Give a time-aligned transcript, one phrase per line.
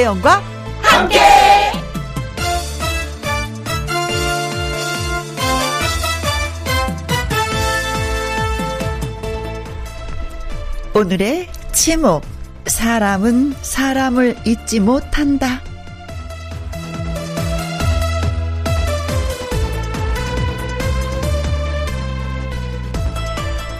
[0.00, 0.42] 김혜영과
[0.80, 1.20] 함께.
[10.94, 12.22] 오늘의 제목
[12.66, 15.60] 사람은 사람을 잊지 못한다.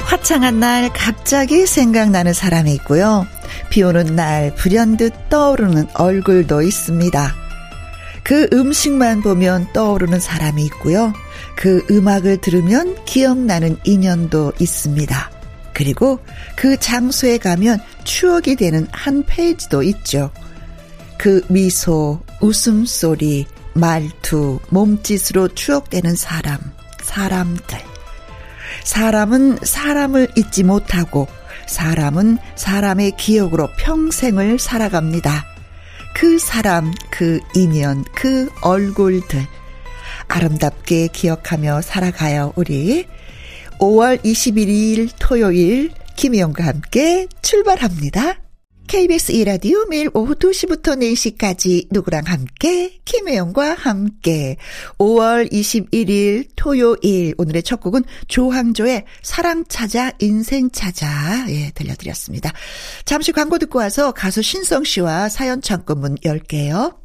[0.04, 3.26] 화창한 날 갑자기 생각나는 사람이 있고요.
[3.70, 7.34] 비 오는 날 불현듯 떠오르는 얼굴도 있습니다.
[8.22, 11.12] 그 음식만 보면 떠오르는 사람이 있고요.
[11.56, 15.30] 그 음악을 들으면 기억나는 인연도 있습니다.
[15.72, 16.18] 그리고
[16.56, 20.30] 그 장소에 가면 추억이 되는 한 페이지도 있죠.
[21.16, 26.58] 그 미소, 웃음소리, 말투, 몸짓으로 추억되는 사람,
[27.02, 27.78] 사람들.
[28.84, 31.28] 사람은 사람을 잊지 못하고
[31.70, 35.46] 사람은 사람의 기억으로 평생을 살아갑니다.
[36.14, 39.46] 그 사람, 그 인연, 그 얼굴들.
[40.26, 43.06] 아름답게 기억하며 살아가요, 우리.
[43.78, 48.49] 5월 21일 토요일 김희영과 함께 출발합니다.
[48.90, 54.56] KBS 이라디오 매일 오후 2시부터 4시까지 누구랑 함께 김혜영과 함께
[54.98, 61.06] 5월 21일 토요일 오늘의 첫 곡은 조항조의 사랑 찾아 인생 찾아
[61.50, 62.50] 예 들려드렸습니다.
[63.04, 67.00] 잠시 광고 듣고 와서 가수 신성 씨와 사연 창구문 열게요.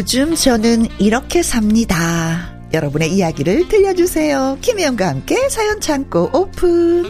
[0.00, 2.54] 요즘 저는 이렇게 삽니다.
[2.72, 4.56] 여러분의 이야기를 들려주세요.
[4.62, 7.04] 김혜영과 함께 사연 창고 오픈.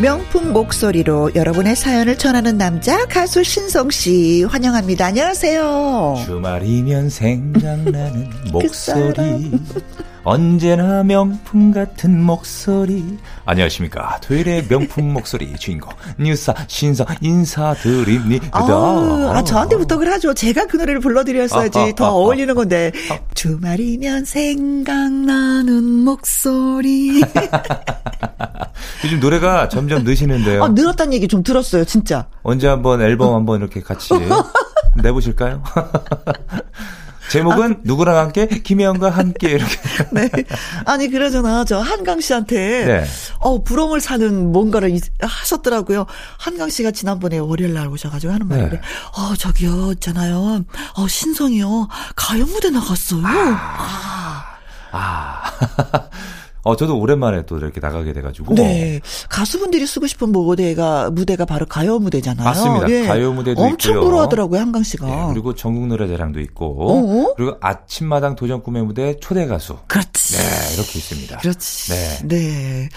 [0.00, 5.06] 명품 목소리로 여러분의 사연을 전하는 남자 가수 신성 씨 환영합니다.
[5.06, 6.24] 안녕하세요.
[6.26, 9.52] 주말이면 생각나는 목소리.
[10.24, 13.18] 언제나 명품 같은 목소리.
[13.44, 14.20] 안녕하십니까.
[14.22, 18.46] 토요일의 명품 목소리 주인공 뉴사 신성 인사드립니다.
[18.52, 20.32] 아, 아, 저한테 부탁을 하죠.
[20.32, 22.92] 제가 그 노래를 불러드렸어야지 아, 아, 더 아, 어울리는 건데.
[23.10, 23.18] 아.
[23.34, 27.20] 주말이면 생각나는 목소리.
[29.04, 30.62] 요즘 노래가 점점 느시는데요.
[30.62, 32.26] 아, 늘었다는 얘기 좀 들었어요, 진짜.
[32.44, 34.14] 언제 한번 앨범 한번 이렇게 같이
[35.02, 35.64] 내보실까요?
[37.32, 39.74] 제목은 아, 누구랑 함께 김혜영과 함께 이렇게.
[40.12, 40.28] 네.
[40.84, 43.04] 아니 그러잖아 저 한강 씨한테 네.
[43.38, 46.04] 어 부럼을 사는 뭔가를 하셨더라고요.
[46.38, 48.82] 한강 씨가 지난번에 월요일 날 오셔가지고 하는 말인데, 네.
[49.16, 50.62] 어 저기요 있잖아요.
[50.94, 53.22] 어 신성이요 가요 무대 나갔어요.
[53.24, 54.44] 아.
[54.92, 54.92] 아.
[54.92, 56.08] 아.
[56.64, 58.54] 어, 저도 오랜만에 또 이렇게 나가게 돼가지고.
[58.54, 59.00] 네.
[59.28, 62.44] 가수분들이 쓰고 싶은 무대가, 무대가 바로 가요 무대잖아요.
[62.44, 62.90] 맞습니다.
[62.90, 63.06] 예.
[63.06, 64.04] 가요 무대도 엄청 있고요.
[64.04, 65.06] 부러워하더라고요, 한강 씨가.
[65.06, 66.88] 네, 그리고 전국 노래자랑도 있고.
[66.88, 67.34] 어어?
[67.34, 69.76] 그리고 아침마당 도전 꿈의 무대 초대 가수.
[69.88, 70.36] 그렇지.
[70.36, 71.38] 네, 이렇게 있습니다.
[71.38, 71.92] 그렇지.
[71.92, 72.18] 네.
[72.28, 72.88] 네.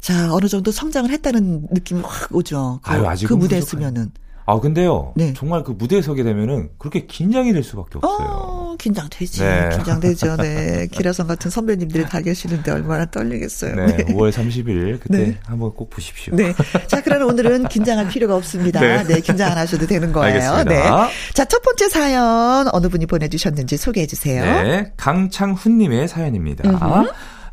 [0.00, 2.80] 자, 어느 정도 성장을 했다는 느낌이 확 오죠.
[2.82, 4.10] 그, 아유, 아직 그 무대에 쓰면은.
[4.46, 5.12] 아 근데요.
[5.16, 5.32] 네.
[5.34, 8.28] 정말 그 무대에 서게 되면은 그렇게 긴장이 될 수밖에 없어요.
[8.28, 9.40] 어, 긴장되지.
[9.40, 9.70] 네.
[9.74, 10.36] 긴장되죠.
[10.36, 10.86] 네.
[10.92, 13.74] 기라성 같은 선배님들이 다 계시는데 얼마나 떨리겠어요.
[13.74, 13.86] 네.
[13.86, 14.04] 네.
[14.04, 15.38] 5월 30일 그때 네.
[15.46, 16.34] 한번 꼭 보십시오.
[16.36, 16.54] 네.
[16.88, 18.80] 자, 그러면 오늘은 긴장할 필요가 없습니다.
[18.80, 19.02] 네.
[19.04, 19.20] 네.
[19.20, 20.34] 긴장 안 하셔도 되는 거예요.
[20.34, 20.64] 알겠습니다.
[20.64, 21.12] 네.
[21.32, 24.44] 자, 첫 번째 사연 어느 분이 보내 주셨는지 소개해 주세요.
[24.44, 24.92] 네.
[24.98, 26.68] 강창훈 님의 사연입니다.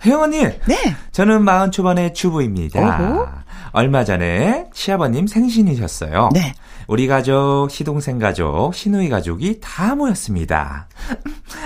[0.06, 0.40] 혜영 언니.
[0.40, 0.96] 네.
[1.12, 2.80] 저는 마흔 초반의 주부입니다.
[2.82, 3.41] 어허.
[3.72, 6.30] 얼마 전에 시아버님 생신이셨어요.
[6.34, 6.54] 네.
[6.88, 10.88] 우리 가족, 시동생 가족, 시누이 가족이 다 모였습니다.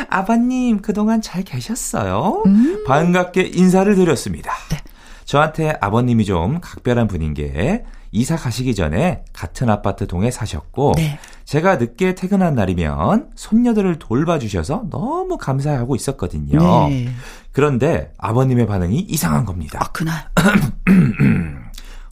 [0.09, 2.43] 아버님, 그동안 잘 계셨어요?
[2.45, 2.83] 음.
[2.85, 4.51] 반갑게 인사를 드렸습니다.
[4.69, 4.77] 네.
[5.25, 11.19] 저한테 아버님이 좀 각별한 분인 게 이사 가시기 전에 같은 아파트 동에 사셨고 네.
[11.43, 16.87] 제가 늦게 퇴근한 날이면 손녀들을 돌봐주셔서 너무 감사하고 있었거든요.
[16.89, 17.09] 네.
[17.51, 19.79] 그런데 아버님의 반응이 이상한 겁니다.
[19.81, 20.29] 아, 그날.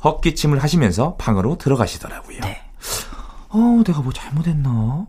[0.03, 2.39] 헛기침을 하시면서 방으로 들어가시더라고요.
[2.41, 2.61] 네.
[3.49, 5.07] 어, 내가 뭐 잘못했나?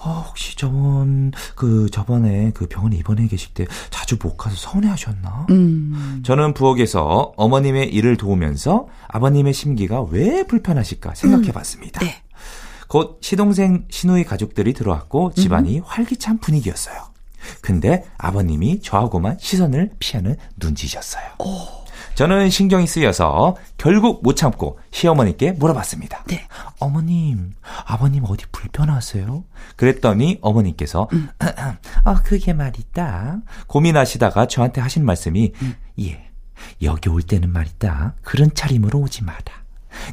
[0.00, 5.46] 어, 혹시 저번, 그, 저번에 그 병원에 입원해 계실 때 자주 못 가서 서운해 하셨나?
[5.50, 6.22] 음.
[6.24, 12.00] 저는 부엌에서 어머님의 일을 도우면서 아버님의 심기가 왜 불편하실까 생각해 봤습니다.
[12.02, 12.06] 음.
[12.06, 12.22] 네.
[12.88, 15.82] 곧 시동생 시누이 가족들이 들어왔고 집안이 음.
[15.84, 16.96] 활기찬 분위기였어요.
[17.60, 21.24] 근데 아버님이 저하고만 시선을 피하는 눈치셨어요.
[21.40, 21.77] 오.
[22.18, 26.24] 저는 신경이 쓰여서 결국 못 참고 시어머니께 물어봤습니다.
[26.26, 26.48] 네.
[26.80, 27.52] 어머님,
[27.86, 29.44] 아버님 어디 불편하세요?
[29.76, 31.28] 그랬더니 어머니께서 음.
[32.04, 33.38] 어, 그게 말이다.
[33.68, 35.76] 고민하시다가 저한테 하신 말씀이 음.
[36.00, 36.28] 예,
[36.82, 38.14] 여기 올 때는 말이다.
[38.22, 39.38] 그런 차림으로 오지 마라.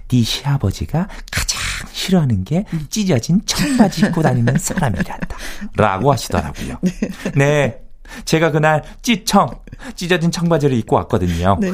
[0.07, 1.61] 네 시아버지가 가장
[1.91, 2.85] 싫어하는 게 음.
[2.87, 5.37] 찢어진 청바지 입고 다니는 사람이란다.
[5.75, 6.77] 라고 하시더라고요.
[7.33, 7.84] 네.
[8.15, 8.21] 네.
[8.25, 9.49] 제가 그날 찌청,
[9.95, 11.57] 찢어진 청바지를 입고 왔거든요.
[11.59, 11.71] 네.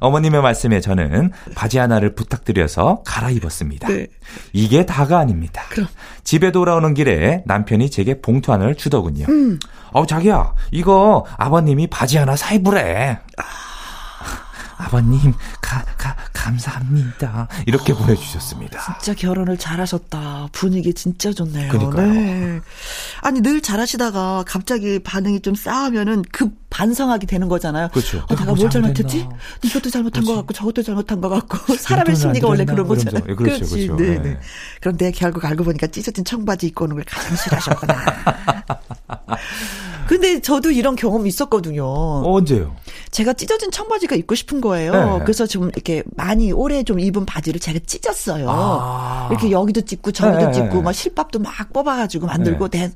[0.00, 3.88] 어머님의 말씀에 저는 바지 하나를 부탁드려서 갈아입었습니다.
[3.88, 4.06] 네.
[4.52, 5.62] 이게 다가 아닙니다.
[5.70, 5.88] 그럼.
[6.24, 9.26] 집에 돌아오는 길에 남편이 제게 봉투 하나를 주더군요.
[9.28, 9.58] 음.
[9.92, 13.18] 어, 자기야, 이거 아버님이 바지 하나 사입으래.
[13.38, 13.42] 아.
[14.78, 17.48] 아버님, 가, 가, 감사합니다.
[17.66, 18.98] 이렇게 어, 보내주셨습니다.
[19.00, 20.48] 진짜 결혼을 잘하셨다.
[20.52, 21.70] 분위기 진짜 좋네요.
[21.70, 22.12] 그러니까요.
[22.12, 22.60] 네.
[23.22, 27.88] 아니, 늘 잘하시다가 갑자기 반응이 좀 싸우면은 급 반성하게 되는 거잖아요.
[27.88, 28.18] 그렇죠.
[28.28, 29.26] 어, 내가 뭘 잘못했지?
[29.62, 30.26] 이것도 잘못한 그렇지.
[30.26, 33.24] 것 같고 저것도 잘못한 것 같고 사람의 심리가 원래 그런 거잖아요.
[33.28, 33.86] 예, 그렇죠, 그렇지.
[33.86, 33.96] 그렇죠.
[33.96, 34.38] 네, 네.
[34.80, 37.94] 그런데 결국 알고 보니까 찢어진 청바지 입고 오는 걸 가장 싫어하셨구나.
[40.06, 41.84] 근데 저도 이런 경험이 있었거든요.
[41.84, 42.76] 어, 언제요?
[43.10, 44.92] 제가 찢어진 청바지가 입고 싶은 거예요.
[44.92, 45.18] 네.
[45.24, 48.46] 그래서 좀 이렇게 많이 오래 좀 입은 바지를 제가 찢었어요.
[48.48, 49.28] 아.
[49.30, 50.52] 이렇게 여기도 찢고 저기도 네.
[50.52, 52.92] 찢고 막 실밥도 막 뽑아가지고 만들고 네.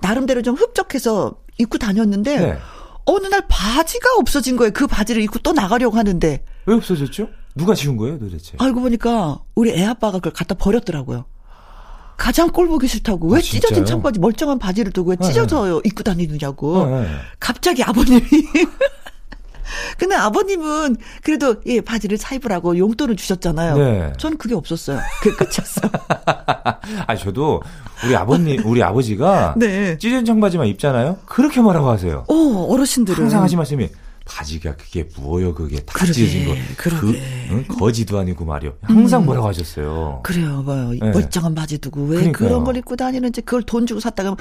[0.00, 2.58] 나름대로 좀 흡족해서 입고 다녔는데 네.
[3.04, 4.72] 어느 날 바지가 없어진 거예요.
[4.72, 7.28] 그 바지를 입고 또 나가려고 하는데 왜 없어졌죠?
[7.54, 8.56] 누가 지운 거예요, 도대체?
[8.58, 11.24] 알고 보니까 우리 애 아빠가 그걸 갖다 버렸더라고요.
[12.22, 15.26] 가장 꼴 보기 싫다고 왜 아, 찢어진 청바지 멀쩡한 바지를 두고 왜 네.
[15.26, 15.80] 찢어져 네.
[15.84, 16.86] 입고 다니느냐고.
[16.86, 17.08] 네.
[17.40, 18.22] 갑자기 아버님이
[19.98, 23.76] 근데 아버님은 그래도 예 바지를 사 입으라고 용돈을 주셨잖아요.
[23.76, 24.12] 네.
[24.18, 25.00] 전 그게 없었어요.
[25.20, 25.80] 그 끝이었어.
[27.08, 27.60] 아 저도
[28.06, 29.98] 우리 아버님 우리 아버지가 네.
[29.98, 31.18] 찢은 청바지만 입잖아요.
[31.26, 32.24] 그렇게 말하고 하세요.
[32.28, 33.88] 어 어르신들은 항상 하신 말씀이
[34.24, 36.54] 바지가 그게 뭐요 그게 다 그러게, 찢어진 거.
[36.76, 37.14] 그
[37.50, 37.64] 응?
[37.68, 38.74] 거지도 아니고 말이요.
[38.82, 39.26] 항상 음.
[39.26, 40.20] 뭐라고 하셨어요.
[40.22, 41.10] 그래요, 뭐 네.
[41.10, 42.48] 멀쩡한 바지 두고 왜 그러니까요.
[42.48, 44.36] 그런 걸 입고 다니는지 그걸 돈 주고 샀다가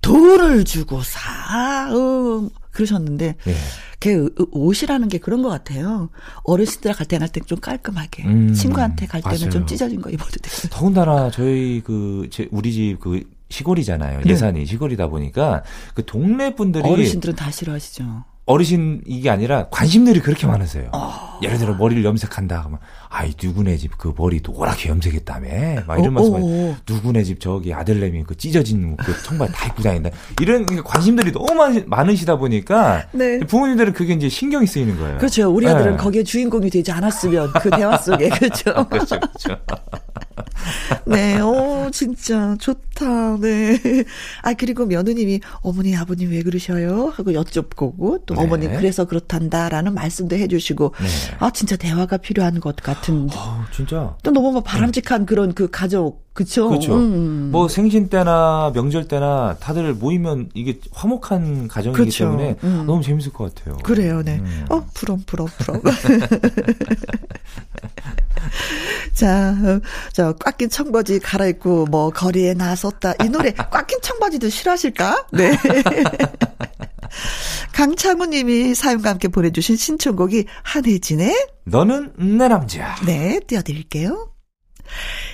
[0.00, 1.90] 돈을 주고 사.
[1.92, 3.54] 어, 그러셨는데 네.
[3.98, 6.08] 그 옷이라는 게 그런 것 같아요.
[6.44, 9.50] 어르신들 갈 때는 할때 좀 깔끔하게 음, 친구한테 갈 때는 맞아요.
[9.50, 10.68] 좀 찢어진 거 입어도 되고.
[10.70, 14.22] 더군다나 저희 그 제, 우리 집그 시골이잖아요.
[14.22, 14.30] 네.
[14.30, 15.62] 예산이 시골이다 보니까
[15.94, 18.24] 그 동네 분들이 어르신들은 다 싫어하시죠.
[18.50, 20.90] 어르신 이게 아니라 관심들이 그렇게 많으세요.
[20.92, 21.29] 어.
[21.42, 22.78] 예를 들어 머리를 염색한다 그러면
[23.08, 26.76] 아이 누구네 집 그 머리 노랗게 염색했다며 막 이런 어, 말씀 어, 어.
[26.88, 30.10] 누구네 집 저기 아들내미 그 찢어진 그 청바지 다 입고 다닌다
[30.40, 33.40] 이런 관심들이 너무 많, 많으시다 보니까 네.
[33.40, 35.18] 부모님들은 그게 이제 신경이 쓰이는 거예요.
[35.18, 35.50] 그렇죠.
[35.50, 35.96] 우리 아들은 네.
[35.98, 38.72] 거기에 주인공이 되지 않았으면 그 대화 속에 그렇죠.
[38.88, 39.20] 그렇죠.
[39.20, 39.58] 그렇죠.
[41.06, 43.38] 네, 오, 진짜 좋다.
[43.40, 43.78] 네.
[44.42, 47.12] 아, 그리고 며느님이 어머니, 아버님 왜 그러셔요?
[47.14, 48.40] 하고 여쭙고 또 네.
[48.40, 51.06] 어머니 그래서 그렇단다라는 말씀도 해주시고 네.
[51.38, 53.28] 아, 진짜 대화가 필요한 것 같은.
[53.32, 54.16] 아, 진짜.
[54.22, 56.68] 또 너무 뭐 바람직한 그런 그 가족 그쵸.
[56.68, 56.94] 그렇죠.
[56.96, 57.50] 음.
[57.52, 62.24] 뭐 생신 때나 명절 때나 다들 모이면 이게 화목한 가정이기 그렇죠.
[62.24, 62.84] 때문에 음.
[62.86, 63.76] 너무 재밌을 것 같아요.
[63.78, 64.38] 그래요, 네.
[64.38, 64.64] 음.
[64.70, 65.82] 어, 부럼, 부럼, 부럼.
[69.14, 69.80] 자, 어,
[70.12, 73.14] 저, 꽉 낀 청바지 갈아입고, 뭐, 거리에 나섰다.
[73.24, 75.26] 이 노래, 꽉 낀 청바지도 싫어하실까?
[75.32, 75.52] 네.
[77.72, 82.96] 강창우 님이 사연과 함께 보내주신 신청곡이 한혜진의 너는 내 남자.
[83.04, 84.30] 네, 띄워드릴게요.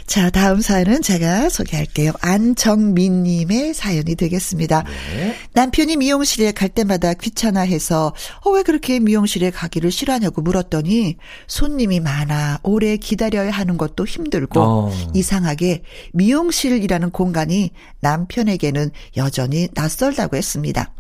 [0.07, 2.13] 자, 다음 사연은 제가 소개할게요.
[2.21, 4.85] 안정민 님의 사연이 되겠습니다.
[5.17, 5.35] 네.
[5.53, 8.15] 남편이 미용실에 갈 때마다 귀찮아해서,
[8.45, 11.17] 어, 왜 그렇게 미용실에 가기를 싫어하냐고 물었더니,
[11.49, 15.11] 손님이 많아, 오래 기다려야 하는 것도 힘들고, 어.
[15.15, 20.93] 이상하게 미용실이라는 공간이 남편에게는 여전히 낯설다고 했습니다.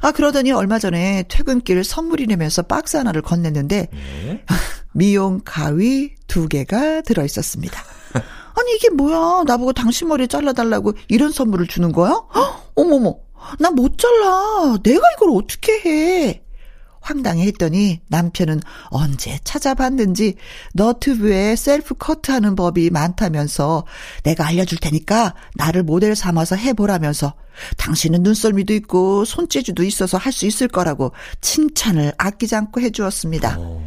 [0.00, 4.44] 아, 그러더니 얼마 전에 퇴근길 선물이 내면서 박스 하나를 건넸는데, 네.
[4.92, 7.80] 미용 가위 두 개가 들어 있었습니다.
[8.14, 9.44] 아니 이게 뭐야?
[9.46, 12.10] 나보고 당신 머리 잘라달라고 이런 선물을 주는 거야?
[12.34, 13.16] 헉, 어머머,
[13.58, 14.76] 나 못 잘라.
[14.82, 16.42] 내가 이걸 어떻게 해?
[17.00, 20.34] 황당해 했더니 남편은 언제 찾아봤는지
[20.74, 23.84] 너튜브에 셀프 커트하는 법이 많다면서
[24.22, 27.34] 내가 알려줄 테니까 나를 모델 삼아서 해보라면서
[27.76, 33.58] 당신은 눈썰미도 있고 손재주도 있어서 할 수 있을 거라고 칭찬을 아끼지 않고 해주었습니다.
[33.58, 33.82] 오.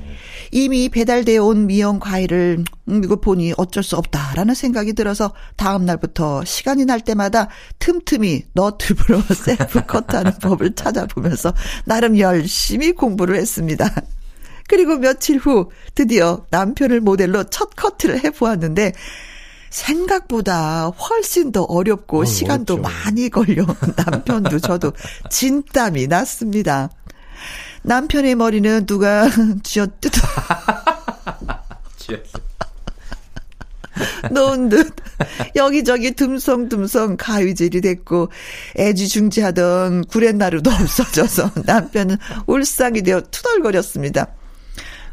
[0.54, 6.46] 이미 배달되어 온 미용 과일을 음, 이거 보니 어쩔 수 없다라는 생각이 들어서 다음 날부터
[6.46, 7.48] 시간이 날 때마다
[7.80, 11.56] 틈틈이 너튜브로 셀프 커트하는 법을 찾아보면서
[11.86, 13.90] 나름 열심히 공부를 했습니다.
[14.68, 18.94] 그리고 며칠 후 드디어 남편을 모델로 첫 커트를 해보았는데
[19.72, 22.90] 생각보다 훨씬 더 어렵고 어, 시간도 어렵죠.
[23.06, 23.66] 많이 걸려
[23.98, 24.94] 남편도 저도
[25.32, 26.92] 진땀이 났습니다.
[27.84, 29.30] 남편의 머리는 누가
[29.64, 30.22] 쥐어 뜯어.
[34.32, 34.96] 놓은 듯
[35.56, 38.30] 여기저기 듬성듬성 가위질이 됐고
[38.78, 44.28] 애지중지하던 구렛나루도 없어져서 남편은 울상이 되어 투덜거렸습니다.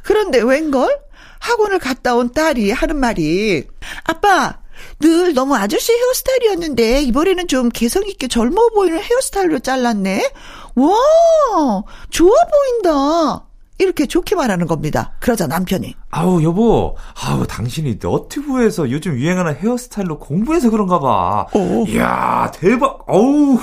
[0.03, 1.00] 그런데 웬걸?
[1.41, 3.67] 학원을 갔다 온 딸이 하는 말이
[4.05, 4.60] 아빠
[5.00, 10.32] 늘 너무 아저씨 헤어스타일이었는데 이번에는 좀 개성 있게 젊어 보이는 헤어스타일로 잘랐네.
[10.76, 13.46] 와 좋아 보인다.
[13.80, 15.12] 이렇게 좋게 말하는 겁니다.
[15.20, 15.94] 그러자 남편이.
[16.10, 16.96] 아우, 여보.
[17.25, 21.46] 아우, 당신이 너튜브에서 요즘 유행하는 헤어스타일로 공부해서 그런가 봐.
[21.54, 21.84] 오.
[21.84, 21.87] 어.
[21.88, 23.02] 이야, 대박.
[23.08, 23.58] 어우,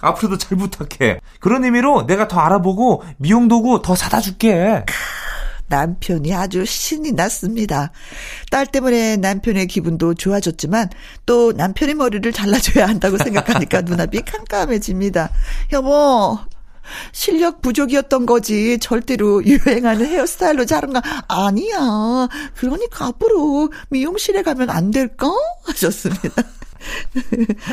[0.00, 1.20] 앞으로도 잘 부탁해.
[1.38, 4.84] 그런 의미로 내가 더 알아보고 미용 도구 더 사다 줄게.
[5.70, 7.92] 남편이 아주 신이 났습니다.
[8.50, 10.90] 딸 때문에 남편의 기분도 좋아졌지만
[11.24, 15.30] 또 남편의 머리를 잘라줘야 한다고 생각하니까 눈앞이 캄캄해집니다.
[15.72, 16.38] 여보,
[17.12, 18.78] 실력 부족이었던 거지.
[18.78, 22.28] 절대로 유행하는 헤어스타일로 자른 거 아니야.
[22.56, 25.32] 그러니까 앞으로 미용실에 가면 안 될까?
[25.64, 26.42] 하셨습니다.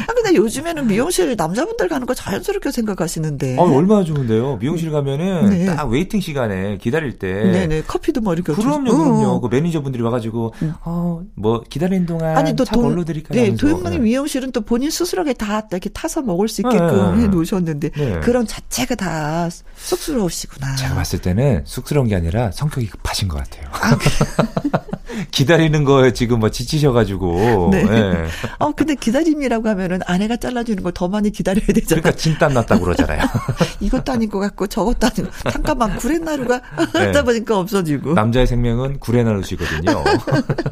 [0.07, 3.57] 아, 근데 요즘에는 미용실 남자분들 가는 거 자연스럽게 생각하시는데.
[3.57, 4.57] 아, 얼마나 좋은데요.
[4.57, 5.65] 미용실 가면은 네.
[5.65, 7.27] 딱 waiting 시간에 기다릴 때.
[7.27, 7.83] 네네.
[7.83, 8.53] 커피도 뭐 이렇게.
[8.53, 9.41] 그럼요, 그럼요.
[9.41, 10.73] 그 매니저분들이 와가지고, 응.
[10.83, 12.37] 어, 뭐, 기다리는 동안.
[12.37, 13.39] 아니, 또 돈, 뭘로 드릴까요?
[13.39, 13.99] 네, 도영님 네.
[13.99, 17.23] 미용실은 또 본인 스스로게 다 이렇게 타서 먹을 수 있게끔 네.
[17.23, 17.89] 해 놓으셨는데.
[17.89, 18.19] 네.
[18.21, 20.75] 그런 자체가 다 쑥스러우시구나.
[20.75, 23.66] 제가 봤을 때는 쑥스러운 게 아니라 성격이 급하신 것 같아요.
[23.93, 23.97] 아,
[25.31, 27.69] 기다리는 거에 지금 뭐 지치셔가지고.
[27.71, 27.83] 네.
[27.83, 28.27] 네.
[28.59, 32.01] 어, 근데 기다림이라고 하면은 아내가 잘라주는 걸 더 많이 기다려야 되잖아요.
[32.01, 33.21] 그러니까 진땀 났다고 그러잖아요.
[33.81, 36.59] 이것도 아닌 것 같고 저것도 아니고 잠깐만 구레나루가
[36.93, 37.05] 네.
[37.07, 38.13] 하다 보니까 없어지고.
[38.13, 40.03] 남자의 생명은 구레나루시거든요.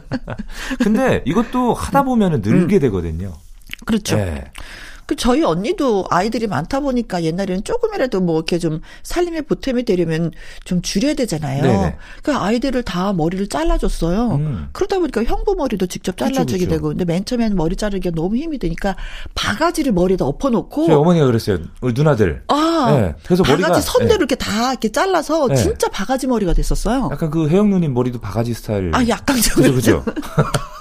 [0.83, 2.79] 근데 이것도 하다 보면은 늘게 음.
[2.81, 3.33] 되거든요.
[3.85, 4.15] 그렇죠.
[4.15, 4.45] 네.
[5.05, 10.31] 그 저희 언니도 아이들이 많다 보니까 옛날에는 조금이라도 뭐 이렇게 좀 살림에 보탬이 되려면
[10.63, 11.61] 좀 줄여야 되잖아요.
[11.61, 11.95] 네네.
[12.23, 14.31] 그 아이들을 다 머리를 잘라줬어요.
[14.35, 14.69] 음.
[14.71, 16.69] 그러다 보니까 형부 머리도 직접 잘라주게 그쵸, 그쵸.
[16.69, 18.95] 되고, 근데 맨 처음에는 머리 자르기가 너무 힘이 드니까
[19.35, 20.87] 바가지를 머리에다 엎어놓고.
[20.87, 21.59] 저희 어머니가 그랬어요.
[21.81, 22.43] 우리 누나들.
[22.47, 23.15] 아, 네.
[23.25, 24.15] 그래서 바가지 머리가 선대로 네.
[24.15, 25.55] 이렇게 다 이렇게 잘라서 네.
[25.55, 27.09] 진짜 바가지 머리가 됐었어요.
[27.11, 28.91] 약간 그 혜영 누님 머리도 바가지 스타일.
[28.93, 29.63] 아, 약간 좀.
[29.63, 30.03] 그죠, 그죠.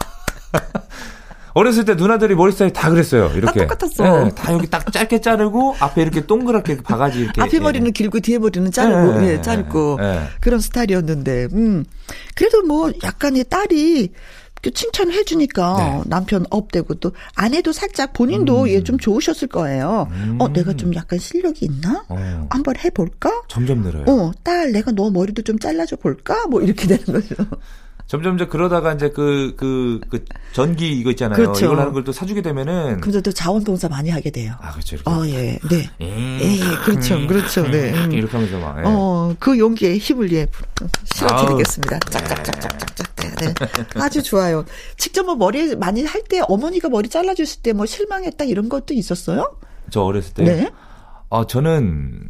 [1.55, 3.31] 어렸을 때 누나들이 머리 스타일 다 그랬어요.
[3.35, 3.61] 이렇게.
[3.61, 4.25] 다 똑같았어.
[4.25, 7.41] 네, 다 여기 딱 짧게 자르고 앞에 이렇게 동그랗게 바가지 이렇게.
[7.41, 7.91] 앞에 머리는 예.
[7.93, 10.21] 길고 뒤에 머리는 짧고 예, 예 짧고 예.
[10.41, 11.85] 그런 스타일이었는데, 음
[12.35, 14.11] 그래도 뭐 약간의 딸이
[14.71, 16.03] 칭찬을 해주니까 네.
[16.07, 18.69] 남편 업되고 또 아내도 살짝 본인도 음.
[18.69, 20.09] 얘좀 좋으셨을 거예요.
[20.11, 20.37] 음.
[20.41, 22.05] 어, 내가 좀 약간 실력이 있나?
[22.09, 22.47] 어.
[22.51, 23.43] 한번 해볼까?
[23.49, 24.05] 점점 늘어요.
[24.09, 26.47] 어, 딸 내가 너 머리도 좀 잘라줘 볼까?
[26.47, 27.35] 뭐 이렇게 되는 거죠.
[28.07, 31.37] 점점 점 그러다가 이제 그, 그, 그 전기 이거 있잖아요.
[31.37, 31.65] 그렇죠.
[31.67, 33.01] 이걸 하는 걸 또 사주게 되면은.
[33.01, 34.53] 그래서 또 자원봉사 많이 하게 돼요.
[34.61, 34.97] 아, 그렇죠.
[34.97, 35.11] 이렇게.
[35.11, 35.59] 어, 예.
[35.71, 35.91] 네.
[36.03, 37.15] 예, 예 그렇죠.
[37.17, 37.63] 음, 그렇죠.
[37.67, 37.95] 네.
[37.95, 38.13] 음.
[38.13, 38.79] 이렇게 하면서 막.
[38.79, 38.83] 예.
[38.85, 40.47] 어, 그 용기에 힘을 예,
[41.15, 41.99] 실어드리겠습니다.
[42.11, 43.17] 짝짝짝짝짝짝.
[43.17, 43.35] 네.
[43.47, 43.55] 네.
[44.01, 44.65] 아주 좋아요.
[44.99, 49.57] 직접 뭐 머리 많이 할 때 어머니가 머리 잘라주실 때 뭐 실망했다 이런 것도 있었어요?
[49.91, 50.45] 저 어렸을 때?
[50.45, 50.71] 네.
[51.31, 52.21] 어, 저는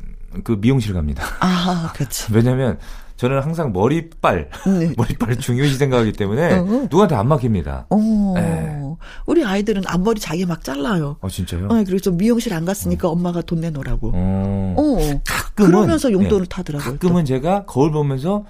[0.42, 1.24] 그 미용실 갑니다.
[1.40, 2.32] 아, 그렇지.
[2.34, 2.78] 왜냐면
[3.16, 4.92] 저는 항상 머리빨, 네.
[4.98, 6.64] 머리빨 중요시 생각하기 때문에 어.
[6.64, 7.86] 누구한테 안 맡깁니다.
[7.90, 8.32] 어.
[8.34, 8.80] 네.
[9.26, 11.16] 우리 아이들은 앞머리 자기 막 잘라요.
[11.20, 11.68] 아 진짜요?
[11.68, 13.12] 네, 그래서 미용실 안 갔으니까 어.
[13.12, 14.12] 엄마가 돈 내놓으라고.
[14.14, 14.74] 어.
[15.54, 15.62] 어.
[15.62, 16.48] 가끔은 그러면서 용돈을 네.
[16.48, 16.92] 타더라고요.
[16.92, 17.26] 가끔은 또.
[17.26, 18.44] 제가 거울 보면서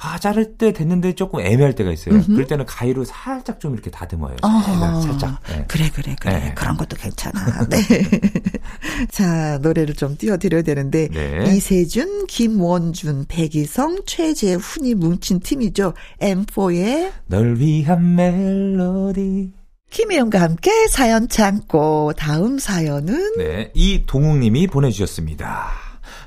[0.00, 2.14] 아, 자를 때 됐는데 조금 애매할 때가 있어요.
[2.14, 2.32] 음흠.
[2.32, 4.36] 그럴 때는 가위로 살짝 좀 이렇게 다듬어요.
[4.42, 5.40] 아, 살짝.
[5.48, 5.64] 네.
[5.66, 6.38] 그래, 그래, 그래.
[6.38, 6.54] 네.
[6.54, 7.66] 그런 것도 괜찮아.
[7.68, 7.78] 네.
[9.10, 11.08] 자, 노래를 좀 띄워드려야 되는데.
[11.08, 11.54] 네.
[11.54, 15.94] 이세준, 김원준, 백이성, 최재훈이 뭉친 팀이죠.
[16.20, 19.52] M4의 널 위한 멜로디.
[19.90, 25.81] 김혜영과 함께 사연 참고 다음 사연은 네, 이동욱님이 보내주셨습니다.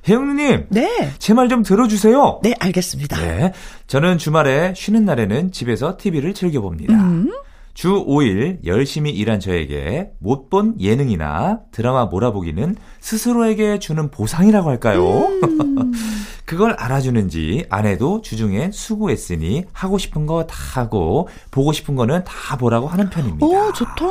[0.08, 0.68] 혜영님.
[0.70, 1.12] 네.
[1.20, 2.40] 제 말 좀 들어주세요.
[2.44, 3.20] 네, 알겠습니다.
[3.20, 3.54] 네.
[3.88, 6.94] 저는 주말에 쉬는 날에는 집에서 TV를 즐겨봅니다.
[6.94, 7.32] 음.
[7.74, 15.28] 주 5일 열심히 일한 저에게 못 본 예능이나 드라마 몰아보기는 스스로에게 주는 보상이라고 할까요?
[15.44, 15.92] 음.
[16.46, 22.88] 그걸 알아주는지 아내도 주중에 수고했으니 하고 싶은 거 다 하고 보고 싶은 거는 다 보라고
[22.88, 23.46] 하는 편입니다.
[23.46, 24.06] 오, 좋다.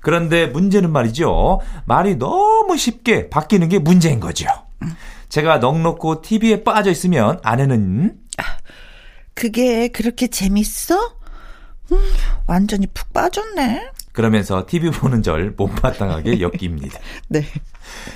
[0.00, 1.60] 그런데 문제는 말이죠.
[1.84, 4.46] 말이 너무 쉽게 바뀌는 게 문제인 거죠.
[5.28, 8.16] 제가 넉넉고 TV에 빠져 있으면 아내는
[9.34, 10.96] 그게 그렇게 재밌어?
[11.92, 11.98] 음,
[12.46, 13.90] 완전히 푹 빠졌네.
[14.12, 16.98] 그러면서 TV 보는 절 못마땅하게 엮입니다.
[17.28, 17.44] 네.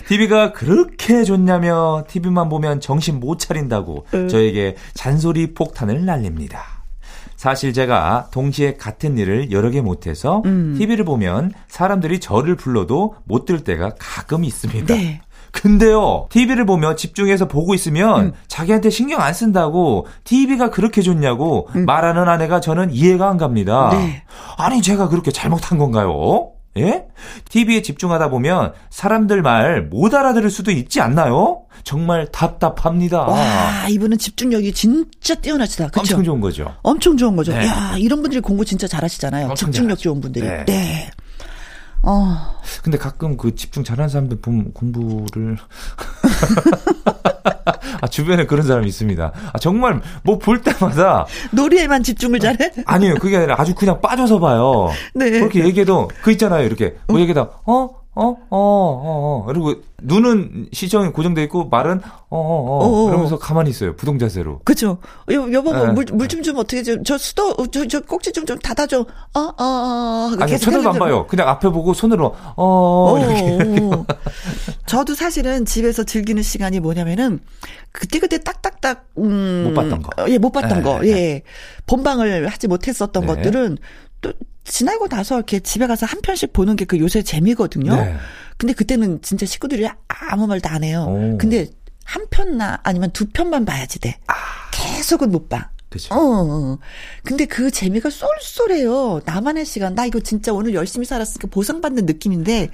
[0.08, 4.28] TV가 그렇게 좋냐며 TV만 보면 정신 못 차린다고 음.
[4.28, 6.82] 저에게 잔소리 폭탄을 날립니다.
[7.36, 10.74] 사실 제가 동시에 같은 일을 여러 개 못해서 음.
[10.76, 14.94] TV를 보면 사람들이 저를 불러도 못 들 때가 가끔 있습니다.
[14.94, 15.20] 네.
[15.52, 18.32] 근데요, TV를 보며 집중해서 보고 있으면 음.
[18.48, 21.84] 자기한테 신경 안 쓴다고 TV가 그렇게 좋냐고 음.
[21.84, 23.90] 말하는 아내가 저는 이해가 안 갑니다.
[23.92, 24.24] 네.
[24.56, 26.48] 아니, 제가 그렇게 잘못한 건가요?
[26.78, 27.04] 예?
[27.50, 31.64] TV에 집중하다 보면 사람들 말 못 알아들을 수도 있지 않나요?
[31.84, 33.20] 정말 답답합니다.
[33.22, 35.88] 와, 이분은 집중력이 진짜 뛰어나시다.
[35.88, 36.00] 그쵸?
[36.00, 36.74] 엄청 좋은 거죠.
[36.82, 37.52] 엄청 좋은 거죠.
[37.52, 37.66] 네.
[37.66, 39.52] 야, 이런 분들이 공부 진짜 잘하시잖아요.
[39.52, 40.02] 집중력 잘하죠.
[40.02, 40.46] 좋은 분들이.
[40.46, 40.64] 네.
[40.64, 41.10] 네.
[42.02, 42.36] 어.
[42.82, 45.56] 근데 가끔 그 집중 잘하는 사람들 보면 공부를
[48.00, 49.32] 아, 주변에 그런 사람이 있습니다.
[49.52, 52.72] 아, 정말 뭐 볼 때마다 놀이에만 집중을 잘해?
[52.86, 54.90] 아니요, 그게 아니라 아주 그냥 빠져서 봐요.
[55.14, 55.30] 네.
[55.30, 59.44] 그렇게 얘기해도 그 있잖아요, 이렇게 뭐 얘기다 어 어, 어, 어, 어.
[59.46, 62.84] 그리고 눈은 시정이 고정돼 있고 말은 어, 어, 어.
[62.84, 63.06] 어, 어.
[63.06, 63.96] 그러면서 가만히 있어요.
[63.96, 64.60] 부동 자세로.
[64.64, 64.98] 그죠.
[65.30, 65.92] 여, 여보, 네.
[65.92, 69.00] 물, 물 좀 좀 어떻게 좀, 저 수도, 저, 저 꼭지 좀, 좀 닫아줘.
[69.00, 70.30] 어, 어, 어.
[70.40, 71.26] 아니, 쳐다도 안 봐요.
[71.26, 73.58] 그냥 앞에 보고 손으로, 어, 어, 이렇게.
[74.86, 77.40] 저도 사실은 집에서 즐기는 시간이 뭐냐면은,
[77.92, 79.64] 그때그때 딱딱딱, 음.
[79.68, 80.30] 못 봤던 거.
[80.30, 80.82] 예, 못 봤던 네.
[80.82, 81.06] 거.
[81.06, 81.42] 예.
[81.86, 83.34] 본방을 하지 못했었던 네.
[83.34, 83.78] 것들은
[84.22, 84.32] 또
[84.64, 87.94] 지나고 나서 이렇게 집에 가서 한 편씩 보는 게 그 요새 재미거든요.
[87.94, 88.16] 네.
[88.56, 91.04] 근데 그때는 진짜 식구들이 아무 말도 안 해요.
[91.08, 91.36] 오.
[91.38, 91.66] 근데
[92.04, 94.18] 한 편나 아니면 두 편만 봐야지 돼.
[94.28, 94.34] 아.
[94.72, 95.68] 계속은 못 봐.
[95.90, 96.14] 그죠.
[96.14, 96.78] 어, 어.
[97.22, 99.20] 근데 그 재미가 쏠쏠해요.
[99.26, 99.94] 나만의 시간.
[99.94, 102.70] 나 이거 진짜 오늘 열심히 살았으니까 보상받는 느낌인데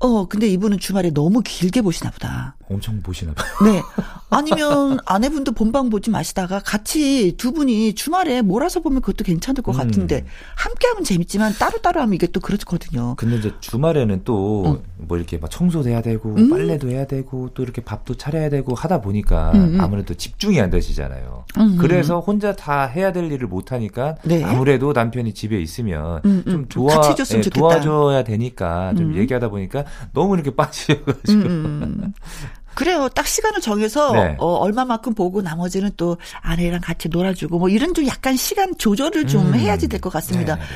[0.00, 2.56] 어, 근데 이분은 주말에 너무 길게 보시나 보다.
[2.68, 3.46] 엄청 보시나 봐요.
[3.72, 3.80] 네.
[4.36, 9.78] 아니면 아내분도 본방 보지 마시다가 같이 두 분이 주말에 몰아서 보면 그것도 괜찮을 것 음.
[9.78, 10.24] 같은데
[10.56, 13.14] 함께 하면 재밌지만 따로따로 하면 이게 또 그렇거든요.
[13.16, 14.82] 근데 이제 주말에는 또뭐 음.
[14.96, 16.50] 뭐 이렇게 막 청소도 해야 되고 음.
[16.50, 19.80] 빨래도 해야 되고 또 이렇게 밥도 차려야 되고 하다 보니까 음, 음.
[19.80, 21.44] 아무래도 집중이 안 되시잖아요.
[21.58, 24.42] 음, 그래서 혼자 다 해야 될 일을 못 하니까 네.
[24.42, 31.44] 아무래도 남편이 집에 있으면 좀 도와 예, 도와줘야 되니까 좀 얘기하다 보니까 너무 이렇게 빠지셔가지고
[32.74, 33.08] 그래요.
[33.08, 34.36] 딱 시간을 정해서 네.
[34.38, 39.46] 어, 얼마만큼 보고 나머지는 또 아내랑 같이 놀아주고 뭐 이런 좀 약간 시간 조절을 좀
[39.48, 39.54] 음.
[39.54, 40.56] 해야지 될 것 같습니다.
[40.56, 40.74] 네, 네, 네.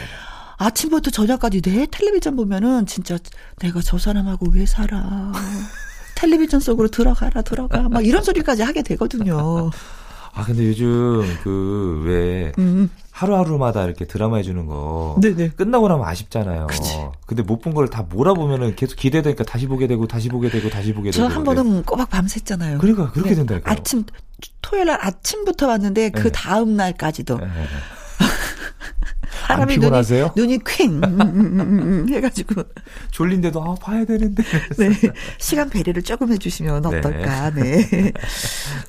[0.59, 3.17] 아침부터 저녁까지 내 텔레비전 보면은 진짜
[3.59, 5.33] 내가 저 사람하고 왜 살아.
[6.17, 9.71] 텔레비전 속으로 들어가라 들어가 막 이런 소리까지 하게 되거든요.
[10.35, 12.91] 아 근데 요즘 그왜 음.
[13.11, 15.51] 하루하루마다 이렇게 드라마 해주는 거 네네.
[15.57, 16.69] 끝나고 나면 아쉽잖아요.
[16.69, 16.95] 그치.
[17.27, 20.93] 근데 못 본 걸 다 몰아보면은 계속 기대되니까 다시 보게 되고 다시 보게 되고 다시
[20.95, 21.29] 보게 되고.
[21.29, 22.79] 저 한 번은 꼬박 밤샜잖아요.
[22.79, 23.37] 그러니까 그렇게 네.
[23.37, 23.71] 된다니까.
[23.73, 24.05] 아침
[24.63, 26.31] 토요일 날 아침부터 봤는데 그 네.
[26.33, 27.39] 다음 날까지도.
[29.23, 29.29] 네.
[29.47, 30.03] 사람이 눈이,
[30.37, 30.91] 눈이 퀭.
[30.91, 32.63] 음, 음, 음, 해가지고.
[33.11, 34.43] 졸린데도 아 봐야 되는데.
[34.79, 34.91] 네.
[35.39, 36.99] 시간 배려를 조금 해주시면 네.
[36.99, 37.51] 어떨까.
[37.51, 38.13] 네.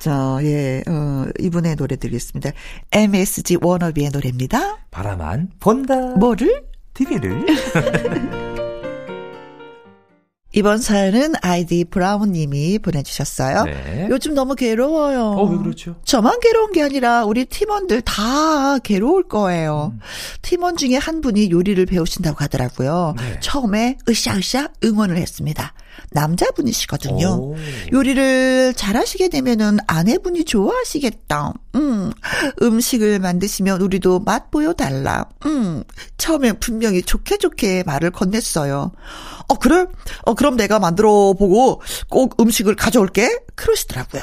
[0.04, 2.50] 네자예 어, 이분의 노래 드리겠습니다.
[2.92, 4.78] MSG 워너비의 노래입니다.
[4.90, 5.96] 바라만 본다.
[6.16, 6.64] 뭐를?
[6.94, 7.46] TV를
[10.52, 13.64] 이번 사연은 아이디 브라운 님이 보내주셨어요.
[13.64, 14.08] 네.
[14.10, 15.20] 요즘 너무 괴로워요.
[15.20, 15.96] 어, 왜 그렇죠?
[16.04, 19.92] 저만 괴로운 게 아니라 우리 팀원들 다 괴로울 거예요.
[19.94, 20.00] 음.
[20.42, 23.14] 팀원 중에 한 분이 요리를 배우신다고 하더라고요.
[23.16, 23.40] 네.
[23.40, 25.72] 처음에 으쌰으쌰 응원을 했습니다.
[26.12, 27.28] 남자분이시거든요.
[27.28, 27.56] 오.
[27.92, 31.52] 요리를 잘하시게 되면은 아내분이 좋아하시겠다.
[31.76, 32.12] 음,
[32.62, 35.26] 음식을 만드시면 우리도 맛 보여달라.
[35.46, 35.84] 음,
[36.18, 38.92] 처음에 분명히 좋게 좋게 말을 건넸어요.
[39.48, 39.86] 어, 그래?
[40.22, 43.40] 어, 그럼 내가 만들어 보고 꼭 음식을 가져올게.
[43.54, 44.22] 그러시더라고요.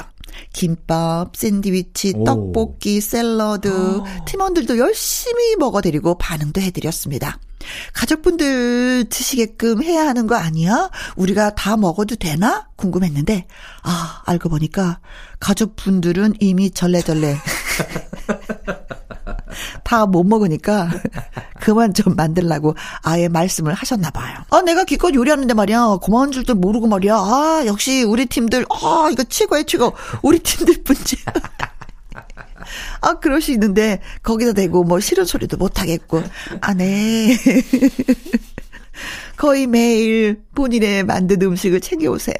[0.52, 2.24] 김밥, 샌드위치, 오.
[2.24, 4.24] 떡볶이, 샐러드, 아.
[4.24, 7.38] 팀원들도 열심히 먹어드리고 반응도 해드렸습니다.
[7.92, 10.90] 가족분들 드시게끔 해야 하는 거 아니야?
[11.16, 12.66] 우리가 다 먹어도 되나?
[12.76, 13.46] 궁금했는데,
[13.82, 15.00] 아, 알고 보니까
[15.40, 17.36] 가족분들은 이미 절레절레.
[19.84, 20.88] 다 못 먹으니까
[21.60, 24.36] 그만 좀 만들라고 아예 말씀을 하셨나 봐요.
[24.50, 25.98] 아, 내가 기껏 요리하는데 말이야.
[26.02, 27.14] 고마운 줄도 모르고 말이야.
[27.14, 29.94] 아, 역시 우리 팀들, 아, 이거 최고야, 최고.
[30.22, 31.16] 우리 팀들 뿐지.
[33.00, 36.22] 아, 그럴 수 있는데, 거기다 대고 뭐 싫은 소리도 못 하겠고.
[36.60, 37.36] 아, 네.
[39.36, 42.34] 거의 매일 본인의 만든 음식을 챙겨오세요.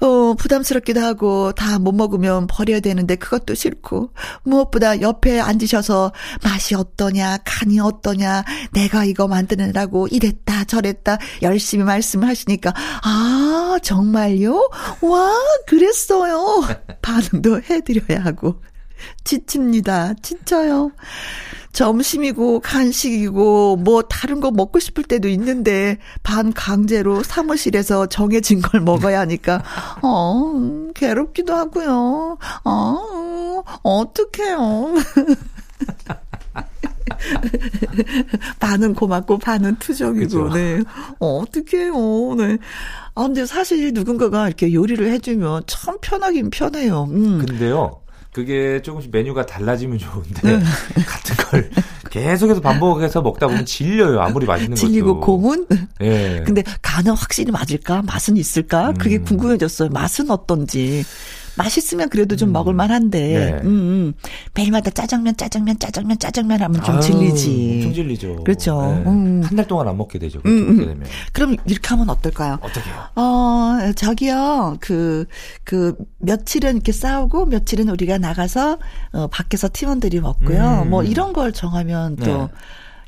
[0.00, 4.10] 어, 부담스럽기도 하고, 다 못 먹으면 버려야 되는데 그것도 싫고,
[4.44, 12.72] 무엇보다 옆에 앉으셔서 맛이 어떠냐, 간이 어떠냐, 내가 이거 만드느라고 이랬다, 저랬다, 열심히 말씀을 하시니까,
[13.02, 14.70] 아, 정말요?
[15.02, 15.34] 와,
[15.66, 16.62] 그랬어요.
[17.02, 18.62] 반응도 해드려야 하고.
[19.24, 20.14] 지칩니다.
[20.22, 20.92] 지쳐요.
[21.72, 29.20] 점심이고 간식이고 뭐 다른 거 먹고 싶을 때도 있는데 반 강제로 사무실에서 정해진 걸 먹어야
[29.20, 29.62] 하니까
[30.02, 30.54] 어
[30.94, 32.38] 괴롭기도 하고요.
[32.64, 34.94] 어 어떡해요.
[38.58, 40.48] 반은 고맙고 반은 투정이고, 그쵸?
[40.54, 40.80] 네.
[41.18, 42.58] 어, 어떡해요, 네.
[43.14, 47.08] 아, 근데 사실 누군가가 이렇게 요리를 해주면 참 편하긴 편해요.
[47.10, 47.44] 음.
[47.46, 48.00] 근데요.
[48.36, 50.62] 그게 조금씩 메뉴가 달라지면 좋은데 네.
[51.08, 51.70] 같은 걸
[52.10, 54.20] 계속해서 반복해서 먹다 보면 질려요.
[54.20, 55.20] 아무리 맛있는 질리고 것도.
[55.20, 55.66] 고문?
[56.02, 56.42] 예.
[56.44, 58.02] 근데 간은 확실히 맞을까?
[58.02, 58.92] 맛은 있을까?
[58.98, 59.24] 그게 음.
[59.24, 59.88] 궁금해졌어요.
[59.88, 61.02] 맛은 어떤지.
[61.56, 62.52] 맛있으면 그래도 좀 음.
[62.52, 63.52] 먹을 만 한데 네.
[63.62, 64.14] 음, 음.
[64.54, 67.72] 매일마다 짜장면 짜장면 짜장면 짜장면 하면 좀 아유, 질리지.
[67.76, 68.36] 엄청 질리죠.
[68.44, 68.82] 그렇죠.
[68.82, 69.10] 네.
[69.10, 69.42] 음.
[69.44, 70.40] 한달 동안 안 먹게 되죠.
[70.40, 70.78] 그렇게 음, 음.
[70.78, 71.02] 되면.
[71.32, 72.58] 그럼 이렇게 하면 어떨까요?
[72.60, 72.94] 어떻게요?
[73.16, 74.76] 어, 저기요.
[74.80, 75.26] 그,
[75.64, 78.78] 그, 며칠은 이렇게 싸우고 며칠은 우리가 나가서
[79.12, 80.82] 어, 밖에서 팀원들이 먹고요.
[80.84, 80.90] 음.
[80.90, 82.48] 뭐 이런 걸 정하면 또 네.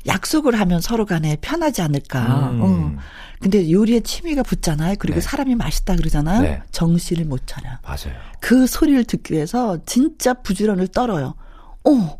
[0.07, 2.49] 약속을 하면 서로 간에 편하지 않을까.
[2.51, 2.61] 음.
[2.61, 2.99] 어.
[3.39, 4.95] 근데 요리에 취미가 붙잖아요.
[4.99, 5.21] 그리고 네.
[5.21, 6.41] 사람이 맛있다 그러잖아요.
[6.41, 6.61] 네.
[6.71, 7.69] 정신을 못 차려.
[7.83, 8.19] 맞아요.
[8.41, 11.35] 그 소리를 듣기 위해서 진짜 부지런을 떨어요.
[11.85, 12.19] 어.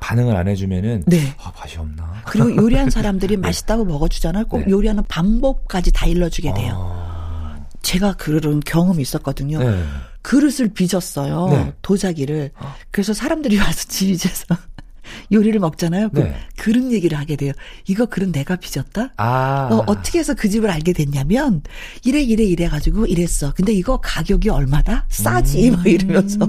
[0.00, 1.34] 반응을 안 해주면은 네.
[1.38, 2.22] 아, 맛이 없나.
[2.26, 3.40] 그리고 요리한 사람들이 네.
[3.40, 4.46] 맛있다고 먹어주잖아요.
[4.46, 4.66] 꼭 네.
[4.68, 6.74] 요리하는 방법까지 다 일러주게 돼요.
[6.76, 7.64] 아...
[7.82, 9.58] 제가 그런 경험이 있었거든요.
[9.58, 9.84] 네.
[10.20, 11.48] 그릇을 빚었어요.
[11.48, 11.72] 네.
[11.82, 12.50] 도자기를.
[12.58, 12.74] 아.
[12.90, 14.56] 그래서 사람들이 와서 집이에서
[15.32, 16.10] 요리를 먹잖아요.
[16.10, 16.34] 그 네.
[16.56, 17.52] 그런 얘기를 하게 돼요.
[17.86, 19.12] 이거 그릇 내가 빚었다?
[19.16, 19.68] 아.
[19.70, 21.62] 어, 어떻게 해서 그 집을 알게 됐냐면,
[22.04, 23.52] 이래, 이래, 이래 가지고 이랬어.
[23.54, 25.06] 근데 이거 가격이 얼마다?
[25.08, 25.70] 싸지.
[25.70, 25.76] 음.
[25.76, 26.44] 막 이러면서.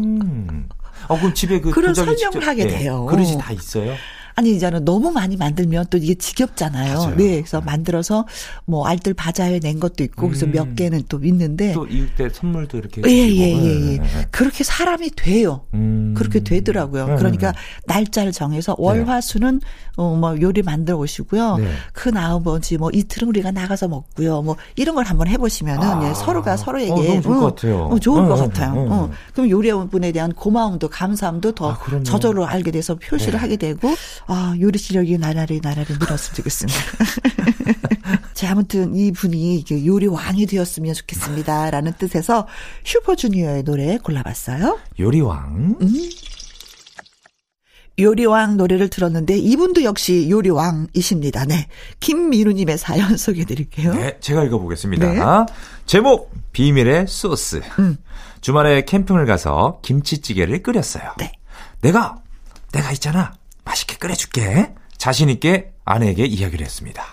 [1.08, 2.80] 어, 그럼 집에 그 그런 설명을 직접, 하게 네.
[2.80, 3.06] 돼요.
[3.06, 3.94] 그릇이 다 있어요?
[4.36, 6.98] 아니 이제는 너무 많이 만들면 또 이게 지겹잖아요.
[6.98, 7.16] 맞아요.
[7.16, 7.66] 네, 그래서 네.
[7.66, 8.26] 만들어서
[8.66, 10.52] 뭐 알들 바자회 낸 것도 있고 그래서 음.
[10.52, 13.98] 몇 개는 또 있는데 또 이웃 때 선물도 이렇게 예예예 예, 예, 예.
[13.98, 14.28] 네.
[14.32, 15.62] 그렇게 사람이 돼요.
[15.74, 16.14] 음.
[16.18, 17.08] 그렇게 되더라고요.
[17.08, 17.16] 네.
[17.16, 17.54] 그러니까
[17.86, 19.62] 날짜를 정해서 월화수는
[19.96, 21.58] 어, 뭐 요리 만들어 오시고요.
[21.58, 21.68] 네.
[21.94, 24.42] 그 나머지 뭐 이틀은 우리가 나가서 먹고요.
[24.42, 26.10] 뭐 이런 걸 한번 해보시면은 아.
[26.10, 27.84] 예, 서로가 서로에게 어, 좋을 어, 것 같아요.
[27.86, 28.74] 어, 좋을 것 같아요.
[28.76, 29.12] 어.
[29.34, 33.38] 그럼 요리원 분에 대한 고마움도 감사함도 더 아, 저절로 알게 돼서 표시를 네.
[33.40, 33.94] 하게 되고
[34.28, 36.80] 아, 요리 실력이 나날이 나날이 늘었으면 좋겠습니다.
[38.34, 41.72] 자, 아무튼 이 분이 요리 왕이 되었으면 좋겠습니다.
[41.72, 42.48] 라는 뜻에서
[42.84, 44.80] 슈퍼주니어의 노래 골라봤어요.
[45.00, 45.78] 요리왕.
[45.82, 46.10] 음.
[48.00, 51.46] 요리왕 노래를 들었는데 이분도 역시 요리왕이십니다.
[51.46, 51.68] 네.
[52.00, 53.94] 김민우님의 사연 소개해 드릴게요.
[53.94, 55.12] 네, 제가 읽어보겠습니다.
[55.12, 55.20] 네.
[55.86, 57.62] 제목, 비밀의 소스.
[57.78, 57.98] 음.
[58.42, 61.14] 주말에 캠핑을 가서 김치찌개를 끓였어요.
[61.20, 61.34] 네.
[61.82, 62.18] 내가,
[62.72, 63.34] 내가 있잖아.
[63.64, 64.74] 맛있게 끓여줄게.
[64.98, 67.04] 자신있게 아내에게 이야기를 했습니다.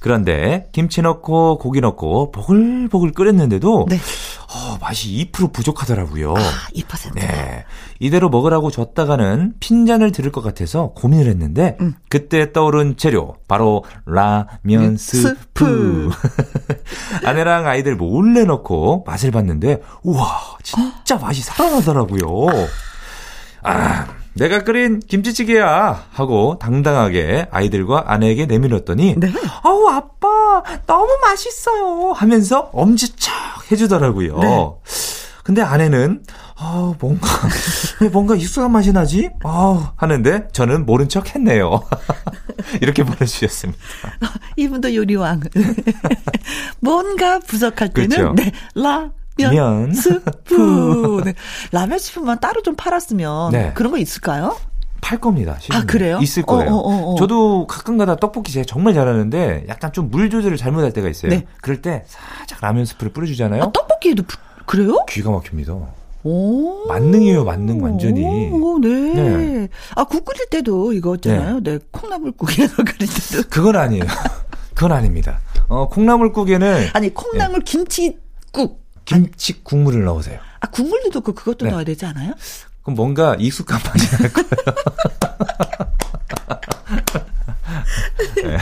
[0.00, 3.96] 그런데 김치 넣고 고기 넣고 보글보글 끓였는데도 네.
[3.96, 6.34] 어, 맛이 2% 부족하더라고요.
[6.36, 7.14] 아, 2%.
[7.14, 7.64] 네.
[7.98, 11.94] 이대로 먹으라고 줬다가는 핀잔을 들을 것 같아서 고민을 했는데 음.
[12.08, 16.10] 그때 떠오른 재료 바로 라면 스프.
[17.24, 22.46] 아내랑 아이들 몰래 넣고 맛을 봤는데 우와 진짜 맛이 살아나더라고요.
[23.62, 29.32] 아 내가 끓인 김치찌개야 하고 당당하게 아이들과 아내에게 내밀었더니 네.
[29.64, 33.34] 어우 아빠 너무 맛있어요 하면서 엄지척
[33.72, 34.38] 해주더라고요.
[34.38, 34.68] 네.
[35.42, 36.22] 근데 아내는
[36.56, 37.28] 아 뭔가
[38.00, 39.30] 왜 뭔가 익숙한 맛이 나지?
[39.44, 41.80] 아 하는데 저는 모른 척 했네요.
[42.82, 43.80] 이렇게 보내주셨습니다.
[44.56, 45.40] 이분도 요리왕.
[46.80, 48.34] 뭔가 부족할 때는 그렇죠.
[48.34, 49.10] 네, 라
[49.44, 51.22] 라면 스프.
[51.24, 51.34] 네.
[51.72, 53.72] 라면 스프만 따로 좀 팔았으면 네.
[53.74, 54.56] 그런 거 있을까요?
[55.00, 55.56] 팔 겁니다.
[55.70, 56.18] 아 그래요?
[56.20, 56.70] 있을 거예요.
[56.72, 57.16] 어, 어, 어, 어.
[57.16, 61.30] 저도 가끔가다 떡볶이 제가 정말 잘하는데 약간 좀 물 조절을 잘못할 때가 있어요.
[61.30, 61.44] 네.
[61.62, 63.62] 그럴 때 살짝 라면 스프를 뿌려주잖아요.
[63.62, 64.24] 아, 떡볶이에도
[64.66, 65.04] 그래요?
[65.08, 65.74] 기가 막힙니다.
[66.24, 66.86] 오.
[66.88, 68.50] 만능이에요, 만능 완전히.
[68.50, 68.88] 오, 네.
[69.14, 69.68] 네.
[69.94, 71.60] 아, 국 끓일 때도 이거 있잖아요.
[71.60, 72.98] 네, 네 콩나물국에서 끓일
[73.30, 73.48] 때도.
[73.48, 74.04] 그건 아니에요.
[74.74, 75.38] 그건 아닙니다.
[75.68, 77.64] 어, 콩나물국에는 아니, 콩나물 네.
[77.64, 78.87] 김치국.
[79.08, 80.38] 김치 국물을 넣으세요.
[80.60, 81.70] 아, 국물도 넣고 그것도 네.
[81.70, 82.34] 넣어야 되지 않아요?
[82.82, 84.48] 그럼 뭔가 익숙한 맛이 날 거예요.
[88.36, 88.42] 네.
[88.42, 88.58] 네.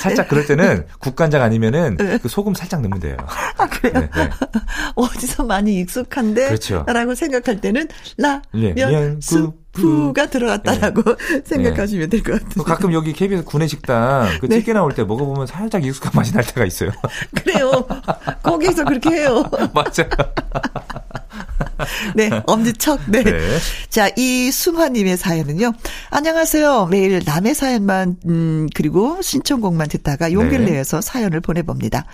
[0.00, 2.18] 살짝 그럴 때는 국간장 아니면은 네.
[2.18, 3.16] 그 소금 살짝 넣으면 돼요.
[3.56, 4.00] 아 그래요?
[4.00, 4.30] 네, 네.
[4.96, 6.46] 어디서 많이 익숙한데?
[6.48, 6.84] 그렇죠.
[6.88, 11.42] 라고 생각할 때는 라면 수프가 들어갔다라고 네.
[11.46, 12.64] 생각하시면 될 것 같아요.
[12.64, 16.90] 가끔 여기 KBS 구내식당 그 찌개 나올 때 먹어보면 살짝 익숙한 맛이 날 때가 있어요.
[17.34, 17.70] 그래요.
[18.42, 19.42] 거기에서 그렇게 해요.
[19.72, 20.08] 맞아요.
[22.16, 23.00] 네, 엄지척.
[23.08, 23.22] 네.
[23.22, 23.38] 네.
[23.88, 25.72] 자, 이승화님의 사연은요.
[26.10, 26.86] 안녕하세요.
[26.86, 30.72] 매일 남의 사연만, 음, 그리고 신청곡만 듣다가 용기를 네.
[30.72, 32.06] 내서 사연을 보내봅니다.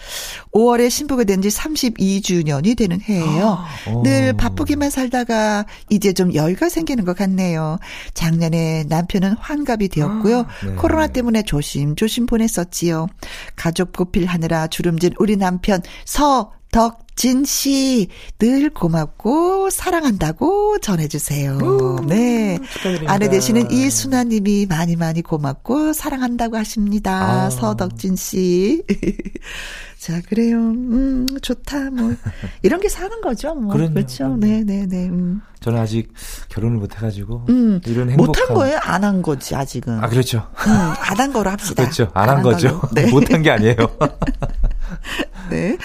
[0.53, 3.59] 5월에 신부가 된 지 32주년이 되는 해예요.
[3.87, 7.79] 아, 늘 바쁘게만 살다가 이제 좀 여유가 생기는 것 같네요.
[8.15, 10.41] 작년에 남편은 환갑이 되었고요.
[10.41, 10.73] 아, 네.
[10.75, 13.07] 코로나 때문에 조심조심 보냈었지요.
[13.55, 18.07] 가족 보필하느라 주름진 우리 남편 서덕 진 씨,
[18.39, 21.59] 늘 고맙고 사랑한다고 전해주세요.
[21.61, 22.61] 오, 네.
[22.71, 23.13] 축하드립니다.
[23.13, 27.47] 아내 되시는 이순아 님이 많이 많이 고맙고 사랑한다고 하십니다.
[27.47, 27.51] 아.
[27.51, 28.85] 서덕진 씨.
[29.99, 30.59] 자, 그래요.
[30.59, 31.91] 음, 좋다.
[31.91, 32.15] 뭐.
[32.63, 33.53] 이런 게 사는 거죠.
[33.57, 33.73] 뭐.
[33.75, 33.95] 그럼요.
[33.95, 34.37] 그렇죠.
[34.37, 35.09] 네, 네, 네.
[35.09, 35.41] 음.
[35.59, 36.13] 저는 아직
[36.51, 37.47] 결혼을 못 해가지고.
[37.49, 37.81] 음.
[37.85, 38.27] 이런 행복한.
[38.45, 38.79] 못한 거예요?
[38.81, 40.05] 안 한 거지, 아직은.
[40.05, 40.47] 아, 그렇죠.
[40.69, 41.83] 음, 안한 거로 합시다.
[41.83, 42.13] 그렇죠.
[42.15, 42.81] 안한 거죠.
[42.95, 43.07] 네.
[43.11, 43.75] 못한 게 아니에요.
[45.51, 45.77] 네.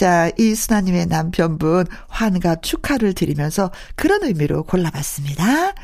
[0.00, 5.74] 자, 이순아님의 남편분 환갑 축하를 드리면서 그런 의미로 골라봤습니다.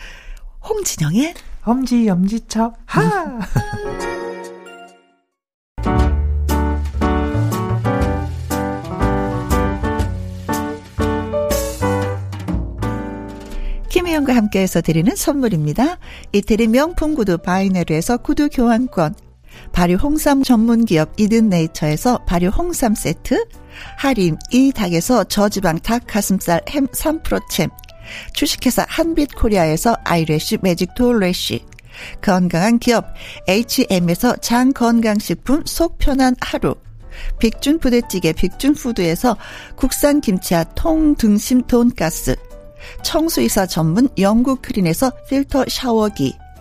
[0.66, 3.02] 홍진영의 엄지 엄지척 하.
[3.02, 3.40] 음.
[13.90, 15.98] 김혜영과 함께해서 드리는 선물입니다.
[16.32, 19.14] 이태리 명품 구두 바이네르에서 구두 교환권,
[19.72, 23.44] 발효 홍삼 전문 기업 이든 네이처에서 발효 홍삼 세트,
[23.96, 27.68] 할인 이 닭에서 저지방 닭 가슴살 햄 3%챔,
[28.32, 31.64] 주식회사 한빛 코리아에서 아이래쉬 매직 돌래쉬,
[32.20, 33.06] 건강한 기업
[33.48, 36.74] H&M에서 장 건강식품 속 편한 하루,
[37.38, 39.36] 빅준 부대찌개 빅준 푸드에서
[39.74, 42.36] 국산 김치와 통 등심 돈가스,
[43.02, 46.34] 청수이사 전문 영국 크린에서 필터 샤워기,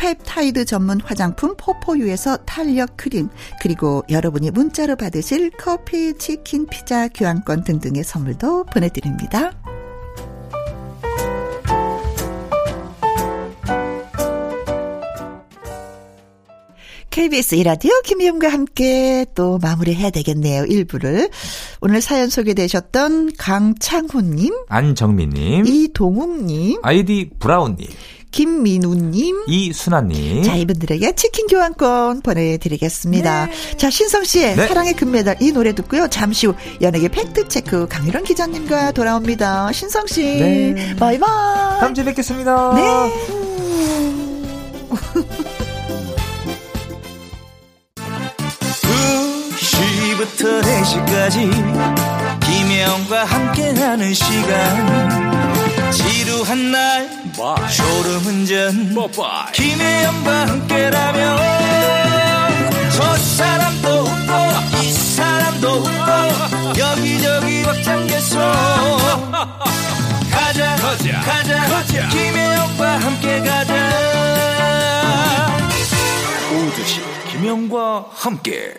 [0.00, 3.28] 펩타이드 전문 화장품 포포유에서 탄력 크림,
[3.60, 9.52] 그리고 여러분이 문자로 받으실 커피, 치킨, 피자, 교환권 등등의 선물도 보내드립니다.
[17.10, 20.64] KBS 이라디오 김희영과 함께 또 마무리해야 되겠네요.
[20.64, 21.28] 일부를.
[21.82, 27.88] 오늘 사연 소개되셨던 강창훈님, 안정민님, 이동욱님, 아이디 브라운님,
[28.30, 30.42] 김민우님, 이순아님.
[30.42, 33.46] 자, 이분들에게 치킨 교환권 보내드리겠습니다.
[33.46, 33.76] 네.
[33.76, 34.66] 자, 신성 씨의 네.
[34.66, 36.08] 사랑의 금메달 이 노래 듣고요.
[36.08, 39.72] 잠시 후 연예계 팩트체크 강유란 기자님과 돌아옵니다.
[39.72, 40.22] 신성 씨.
[40.22, 40.96] 네.
[40.96, 41.80] 바이바이.
[41.80, 42.74] 다음 주에 뵙겠습니다.
[42.74, 42.80] 네.
[49.60, 58.94] 2시부터 4시까지 김혜영과 함께하는 시간 지루한 날 졸음운전
[59.54, 61.38] 김혜영과 함께라면
[62.94, 68.38] 저 사람도 웃고 이 사람도 웃고 여기저기 벅장개소.
[70.30, 72.08] 가자 가자 가자, 가자.
[72.10, 73.90] 김혜영과 함께 가자.
[76.52, 77.00] 오두시
[77.30, 78.74] 김혜영과 함께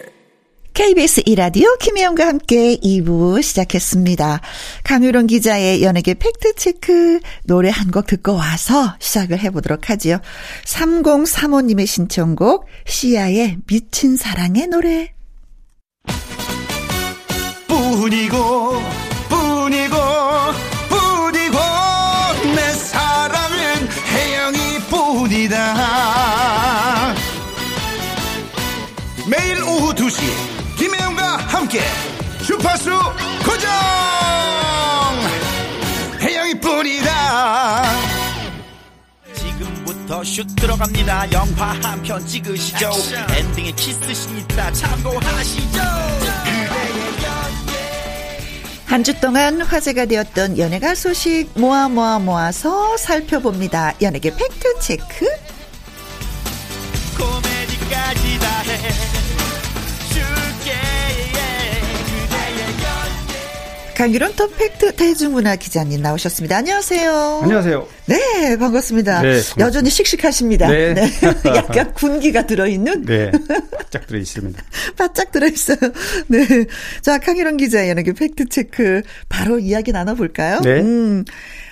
[0.73, 4.41] KBS 이라디오 김혜영과 함께 2부 시작했습니다.
[4.83, 10.19] 강유론 기자의 연예계 팩트체크 노래 한 곡 듣고 와서 시작을 해보도록 하지요.
[10.65, 15.13] 3035님의 신청곡 시아의 미친 사랑의 노래.
[17.67, 19.00] 뿐이고
[40.23, 42.89] 슛 들어갑니다 영화 한 편 찍으시죠
[43.37, 45.79] 엔딩에 키스신 있다 참고하시죠
[48.85, 53.93] 한 주 동안 화제가 되었던 연예가 소식 모아 모아 모아서 살펴봅니다.
[54.01, 55.25] 연예계 팩트 체크.
[57.17, 58.91] 코미디까지 다 해.
[63.95, 66.57] 강일홍 더팩트 대중문화 기자님 나오셨습니다.
[66.57, 67.41] 안녕하세요.
[67.43, 67.87] 안녕하세요.
[68.11, 69.21] 네, 반갑습니다.
[69.21, 69.39] 네.
[69.59, 70.67] 여전히 씩씩하십니다.
[70.67, 70.93] 네.
[70.93, 71.09] 네.
[71.55, 73.05] 약간 군기가 들어있는?
[73.05, 73.31] 네.
[73.77, 74.63] 바짝 들어있습니다.
[74.97, 75.77] 바짝 들어있어요.
[76.27, 76.45] 네.
[77.01, 79.01] 자, 강희롱 기자, 연예계 팩트체크.
[79.29, 80.61] 바로 이야기 나눠볼까요?
[80.61, 80.81] 네.
[80.81, 81.23] 음.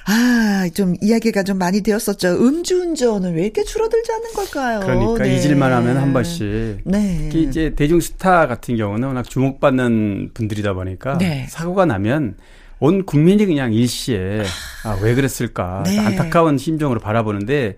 [0.05, 2.29] 아, 좀 이야기가 좀 많이 되었었죠.
[2.39, 4.79] 음주운전은 왜 이렇게 줄어들지 않는 걸까요?
[4.79, 5.35] 그러니까 네.
[5.35, 6.79] 잊을만 하면 한 번씩.
[6.83, 7.29] 네.
[7.29, 11.45] 특히 이제 대중 스타 같은 경우는 워낙 주목받는 분들이다 보니까 네.
[11.49, 12.37] 사고가 나면
[12.79, 14.43] 온 국민이 그냥 일시에
[14.83, 15.99] 아, 왜 그랬을까 네.
[15.99, 17.75] 안타까운 심정으로 바라보는데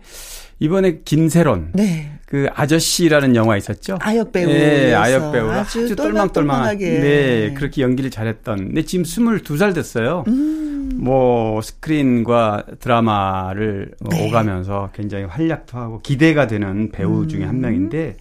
[0.59, 2.11] 이번에 김세론 네.
[2.27, 3.97] 그 아저씨라는 영화 있었죠.
[3.99, 4.47] 아역 배우.
[4.47, 8.67] 네, 아역 배우 아주, 아주 똘망똘망하게 네, 그렇게 연기를 잘했던.
[8.67, 10.23] 근데 지금 22살 됐어요.
[10.27, 10.91] 음.
[10.95, 14.27] 뭐 스크린과 드라마를 네.
[14.27, 17.27] 오가면서 굉장히 활약도 하고 기대가 되는 배우 음.
[17.27, 18.17] 중에 한 명인데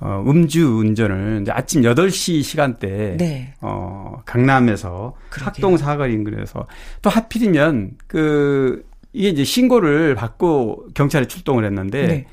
[0.00, 3.54] 어, 음주 운전을 이제 아침 8시 시간대 네.
[3.60, 5.46] 어, 강남에서 그러게요.
[5.46, 6.66] 학동 사거리 인근에서
[7.02, 12.26] 또 하필이면 그 이게 이제 신고를 받고 경찰에 출동을 했는데 네.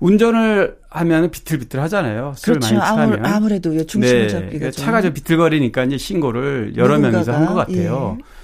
[0.00, 2.32] 운전을 하면 비틀비틀 하잖아요.
[2.36, 2.74] 술을 그렇죠.
[2.74, 3.26] 많이 취하면.
[3.26, 4.28] 아무, 래도 중심을 네.
[4.28, 8.16] 잡기가 차가 좀 비틀거리니까 이제 신고를 여러 누군가가, 명이서 한 것 같아요.
[8.18, 8.39] 예.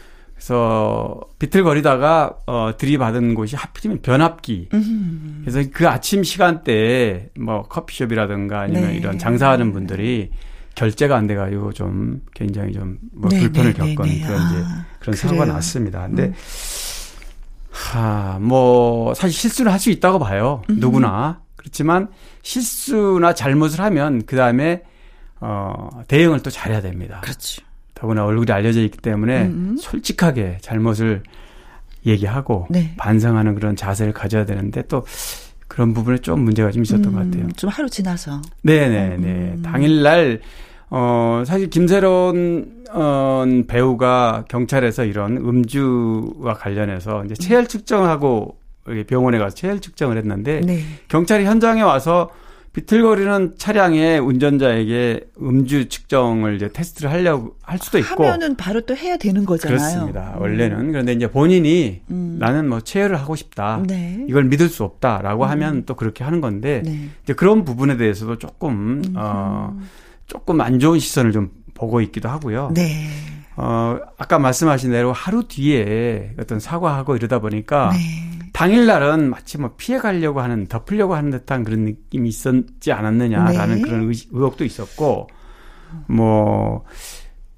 [0.46, 4.68] 그래서 비틀거리다가 어 들이받은 곳이 하필이면 변압기.
[4.74, 5.42] 음.
[5.44, 8.96] 그래서 그 아침 시간대에 뭐 커피숍이라든가 아니면 네.
[8.96, 10.30] 이런 장사하는 분들이
[10.76, 14.86] 결제가 안 돼가지고 좀 굉장히 좀뭐 네, 불편을 네, 네 겪은 네, 그런 이제 아,
[15.00, 15.16] 그런 그래요.
[15.16, 16.06] 사고가 났습니다.
[16.06, 16.34] 근데 음.
[17.72, 20.62] 하 뭐 사실 실수를 할 수 있다고 봐요.
[20.70, 20.76] 음.
[20.78, 22.06] 누구나 그렇지만
[22.42, 24.84] 실수나 잘못을 하면 그 다음에
[25.40, 27.20] 어 대응을 또 잘해야 됩니다.
[27.24, 27.65] 그렇지.
[27.96, 29.76] 더구나 얼굴이 알려져 있기 때문에 음음.
[29.78, 31.22] 솔직하게 잘못을
[32.04, 32.94] 얘기하고 네.
[32.98, 35.04] 반성하는 그런 자세를 가져야 되는데 또
[35.66, 37.48] 그런 부분에 좀 문제가 좀 있었던 음, 것 같아요.
[37.56, 38.40] 좀 하루 지나서.
[38.62, 39.26] 네네네.
[39.26, 39.62] 음.
[39.62, 40.40] 당일날,
[40.90, 48.58] 어, 사실 김세론, 어, 배우가 경찰에서 이런 음주와 관련해서 이제 체열 측정하고
[49.08, 50.82] 병원에 가서 체열 측정을 했는데 네.
[51.08, 52.30] 경찰이 현장에 와서
[52.76, 59.16] 비틀거리는 차량의 운전자에게 음주 측정을 이제 테스트를 하려고 할 수도 있고 하면은 바로 또 해야
[59.16, 59.78] 되는 거잖아요.
[59.78, 60.34] 그렇습니다.
[60.36, 60.42] 음.
[60.42, 62.36] 원래는 그런데 이제 본인이 음.
[62.38, 63.82] 나는 뭐 체열을 하고 싶다.
[63.86, 64.22] 네.
[64.28, 65.48] 이걸 믿을 수 없다라고 음.
[65.48, 67.08] 하면 또 그렇게 하는 건데 네.
[67.24, 69.74] 이제 그런 부분에 대해서도 조금 어
[70.26, 72.72] 조금 안 좋은 시선을 좀 보고 있기도 하고요.
[72.74, 73.08] 네.
[73.56, 78.35] 어 아까 말씀하신 대로 하루 뒤에 어떤 사과하고 이러다 보니까 네.
[78.56, 83.82] 당일날은 마치 뭐 피해 가려고 하는 덮으려고 하는 듯한 그런 느낌이 있었지 않았느냐라는 네.
[83.82, 85.28] 그런 의, 의혹도 있었고
[86.06, 86.82] 뭐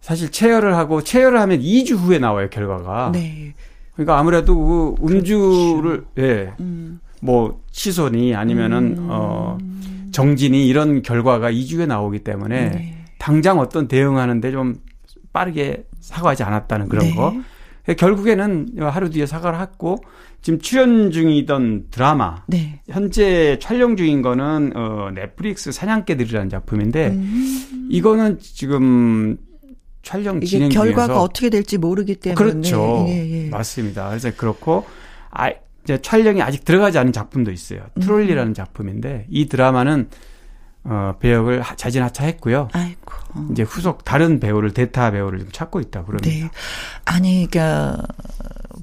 [0.01, 3.13] 사실 체열을 하고 체열을 하면 2주 후에 나와요 결과가.
[3.13, 3.55] 네.
[3.93, 6.33] 그러니까 아무래도 그 음주를 그렇죠.
[6.33, 6.53] 예.
[6.59, 6.99] 음.
[7.23, 9.07] 뭐 취소니 아니면은 음.
[9.09, 9.57] 어
[10.11, 13.05] 정진이 이런 결과가 2주에 나오기 때문에 네.
[13.19, 14.81] 당장 어떤 대응하는데 좀
[15.33, 17.15] 빠르게 사과하지 않았다는 그런 네.
[17.15, 17.33] 거.
[17.97, 19.99] 결국에는 하루 뒤에 사과를 했고
[20.43, 22.81] 지금 출연 중이던 드라마 네.
[22.89, 27.89] 현재 촬영 중인 거는 어 넷플릭스 사냥개들이라는 작품인데 음.
[27.91, 29.37] 이거는 지금
[30.03, 33.49] 촬영 진행 중에서 결과가 어떻게 될지 모르기 때문에 그렇죠 예, 예.
[33.51, 34.09] 맞습니다.
[34.09, 34.85] 그래서 그렇고
[35.31, 35.51] 아
[35.85, 37.81] 이제 촬영이 아직 들어가지 않은 작품도 있어요.
[37.97, 38.01] 음.
[38.01, 40.09] 트롤리라는 작품인데 이 드라마는
[40.91, 42.71] 어, 배역을 자진하차했고요.
[42.73, 43.13] 아이고.
[43.53, 46.29] 이제 후속 다른 배우를 대타 배우를 좀 찾고 있다 그럽니다.
[46.29, 46.51] 네.
[47.05, 48.03] 아니 그러니까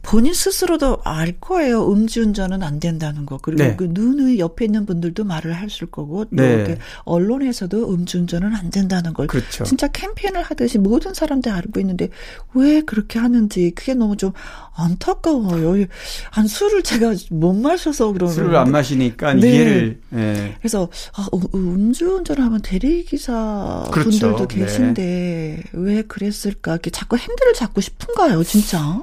[0.02, 1.92] 본인 스스로도 알 거예요.
[1.92, 3.38] 음주운전은 안 된다는 거.
[3.42, 3.76] 그리고 네.
[3.76, 6.78] 그 눈의 옆에 있는 분들도 말을 하실 거고 또 네.
[7.04, 9.64] 언론에서도 음주운전은 안 된다는 걸 그렇죠.
[9.64, 12.10] 진짜 캠페인을 하듯이 모든 사람들이 알고 있는데
[12.54, 14.32] 왜 그렇게 하는지 그게 너무 좀
[14.76, 15.86] 안타까워요.
[16.32, 19.52] 한 술을 제가 못 마셔서 그러는 술을 안 마시니까 네.
[19.52, 20.56] 이해를 네.
[20.60, 24.10] 그래서 아, 음주운전하면 대리기사 그렇죠.
[24.10, 24.56] 분들도 네.
[24.56, 26.74] 계신데 왜 그랬을까?
[26.74, 29.00] 이렇게 자꾸 핸들을 잡고 싶은가요, 진짜?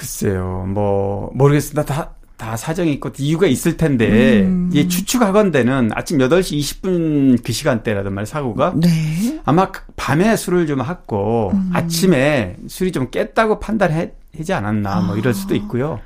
[0.00, 1.84] 글쎄요, 뭐, 모르겠습니다.
[1.84, 4.70] 다, 다 사정이 있고 이유가 있을 텐데, 음.
[4.72, 8.72] 이 추측하건대는 아침 8시 20분 그 시간대라든 말 사고가.
[8.76, 8.88] 네.
[9.44, 11.70] 아마 밤에 술을 좀 했고, 음.
[11.74, 15.58] 아침에 술이 좀 깼다고 판단하지 않았나, 뭐 이럴 수도 아.
[15.58, 16.00] 있고요.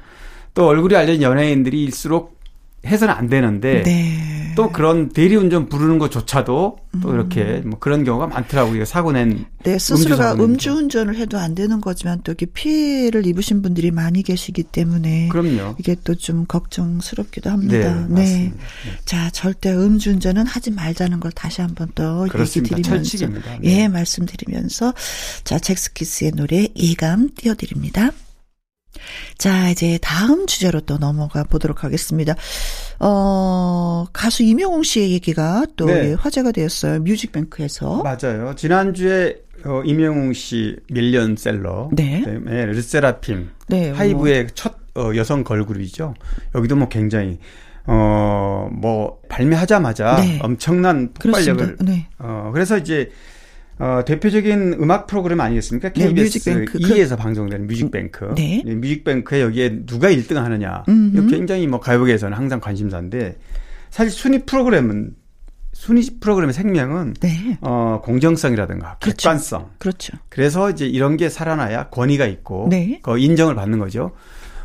[0.54, 2.36] 또 얼굴이 알려진 연예인들이일수록
[2.84, 4.43] 해서는 안 되는데 네.
[4.56, 7.14] 또 그런 대리운전 부르는 것조차도 또 음.
[7.14, 8.84] 이렇게 뭐 그런 경우가 많더라고요.
[8.84, 14.22] 사고 낸 네, 스스로가 음주운전을 해도 안 되는 거지만 또 이렇게 피해를 입으신 분들이 많이
[14.22, 15.76] 계시기 때문에 그럼요.
[15.78, 18.06] 이게 또 좀 걱정스럽기도 합니다.
[18.08, 18.24] 네, 네.
[18.24, 18.52] 네.
[19.04, 23.58] 자, 절대 음주운전은 하지 말자는 걸 다시 한번 또 얘기 드리면서 네.
[23.64, 24.94] 예, 말씀드리면서
[25.44, 28.12] 자, 잭스키스의 노래 예감 띄워드립니다.
[29.36, 32.36] 자, 이제 다음 주제로 또 넘어가 보도록 하겠습니다.
[33.00, 36.14] 어, 가수 이명웅 씨의 얘기가 또 네.
[36.14, 37.00] 화제가 되었어요.
[37.00, 38.02] 뮤직뱅크에서.
[38.02, 38.54] 맞아요.
[38.54, 41.90] 지난주에 어, 이명웅 씨 밀리언셀러.
[41.92, 42.24] 네.
[42.44, 43.48] 네 르세라핌.
[43.68, 43.90] 네.
[43.90, 44.50] 하이브의 뭐.
[44.54, 46.14] 첫 어, 여성 걸그룹이죠.
[46.54, 47.38] 여기도 뭐 굉장히
[47.86, 50.38] 어, 뭐, 발매하자마자 네.
[50.42, 51.76] 엄청난 폭발력을.
[51.82, 52.08] 네.
[52.18, 53.10] 어, 그래서 이제,
[53.78, 55.90] 어, 대표적인 음악 프로그램 아니겠습니까?
[55.90, 58.34] KBS 네, 2에서 그, 방송되는 뮤직뱅크.
[58.36, 58.62] 네.
[58.64, 60.84] 뮤직뱅크에 여기에 누가 1등 하느냐.
[60.88, 61.28] 음흠.
[61.28, 63.36] 굉장히 뭐 가요계에서는 항상 관심사인데,
[63.90, 65.14] 사실 순위 프로그램은
[65.72, 67.58] 순위 프로그램의 생명은 네.
[67.60, 69.16] 어, 공정성이라든가 그렇죠.
[69.16, 69.70] 객관성.
[69.78, 70.16] 그렇죠.
[70.28, 73.00] 그래서 이제 이런 게 살아나야 권위가 있고 네.
[73.02, 74.12] 그 인정을 받는 거죠.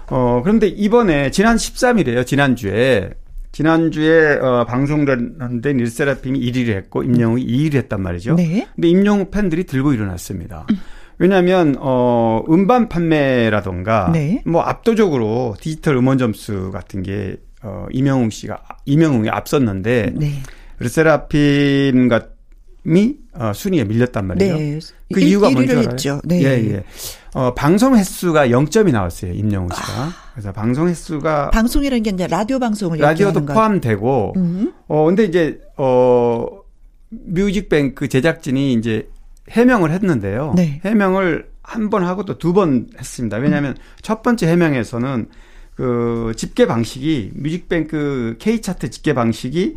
[0.07, 2.25] 어, 그런데 이번에 지난 13일에요.
[2.25, 3.09] 지난주에
[3.51, 8.35] 지난주에 어, 방송된 닐세라핌이 1위를 했고 임영웅이 2위를 했단 말이죠.
[8.35, 8.67] 네.
[8.75, 10.65] 근데 임영웅 팬들이 들고 일어났습니다.
[10.69, 10.77] 음.
[11.17, 14.41] 왜냐하면 어 음반 판매라던가 네.
[14.45, 20.31] 뭐 압도적으로 디지털 음원 점수 같은 게 어, 이명웅 씨가 이명웅이 앞섰는데 네.
[20.79, 24.55] 르세라핌 같이 어, 순위에 밀렸단 말이에요.
[24.55, 24.79] 네.
[25.13, 25.89] 그 이유가 뭔지 알아요?
[25.89, 26.21] 했죠.
[26.23, 26.41] 네.
[26.41, 26.83] 예, 예.
[27.33, 29.33] 어, 방송 횟수가 0점이 나왔어요.
[29.33, 29.87] 임영웅 씨가.
[30.01, 30.11] 아.
[30.33, 34.73] 그래서 방송 횟수가 방송이라는 게 이제 라디오 방송을 라디오도 포함되고 음.
[34.87, 36.47] 어 근데 이제 어
[37.09, 39.09] 뮤직뱅크 제작진이 이제
[39.49, 40.53] 해명을 했는데요.
[40.55, 40.81] 네.
[40.85, 43.37] 해명을 한 번 하고 또 두 번 했습니다.
[43.37, 43.77] 왜냐하면 음.
[44.01, 45.27] 첫 번째 해명에서는
[45.75, 49.75] 그 집계 방식이 뮤직뱅크 K 차트 집계 방식이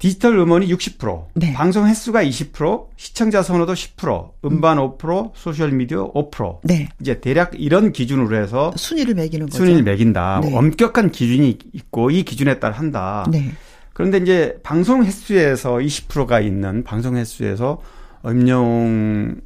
[0.00, 1.52] 디지털 음원이 60%, 네.
[1.52, 4.96] 방송 횟수가 20%, 시청자 선호도 10%, 음반 음.
[4.96, 6.60] 5%, 소셜 미디어 5%.
[6.64, 6.88] 네.
[7.02, 9.58] 이제 대략 이런 기준으로 해서 순위를 매기는 거죠.
[9.58, 10.40] 순위를 매긴다.
[10.42, 10.56] 네.
[10.56, 13.26] 엄격한 기준이 있고 이 기준에 따라 한다.
[13.30, 13.52] 네.
[13.92, 17.82] 그런데 이제 방송 횟수에서 20%가 있는 방송 횟수에서
[18.24, 19.36] 임영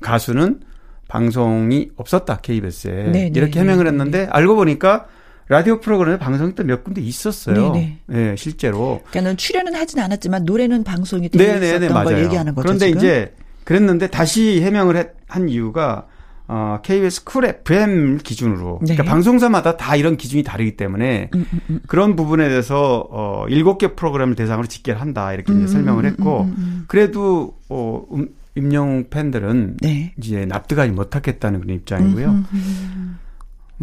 [0.00, 0.60] 가수는
[1.08, 5.06] 방송이 없었다 KBS에 네, 네 이렇게 해명을 네, 했는데 알고 보니까
[5.48, 7.72] 라디오 프로그램에 방송이 또 몇 군데 있었어요.
[7.72, 7.98] 네네.
[8.06, 9.00] 네, 실제로.
[9.10, 12.04] 그러니까는 출연은 하진 않았지만 노래는 방송이 되어 있었던 맞아요.
[12.04, 12.64] 걸 얘기하는 거죠.
[12.66, 12.98] 그런데 지금?
[12.98, 13.34] 이제
[13.64, 16.06] 그랬는데 다시 해명을 한 이유가
[16.46, 18.94] 어, KBS 쿨 FM 기준으로 네.
[18.94, 21.80] 그러니까 방송사마다 다 이런 기준이 다르기 때문에 음, 음, 음.
[21.86, 26.54] 그런 부분에 대해서 어 7개 프로그램을 대상으로 집계를 한다 이렇게 이제 음, 설명을 했고 음,
[26.58, 30.12] 음, 그래도 어 음, 임영웅 팬들은 네.
[30.18, 32.44] 이제 납득하지 못하겠다는 그런 입장이고요.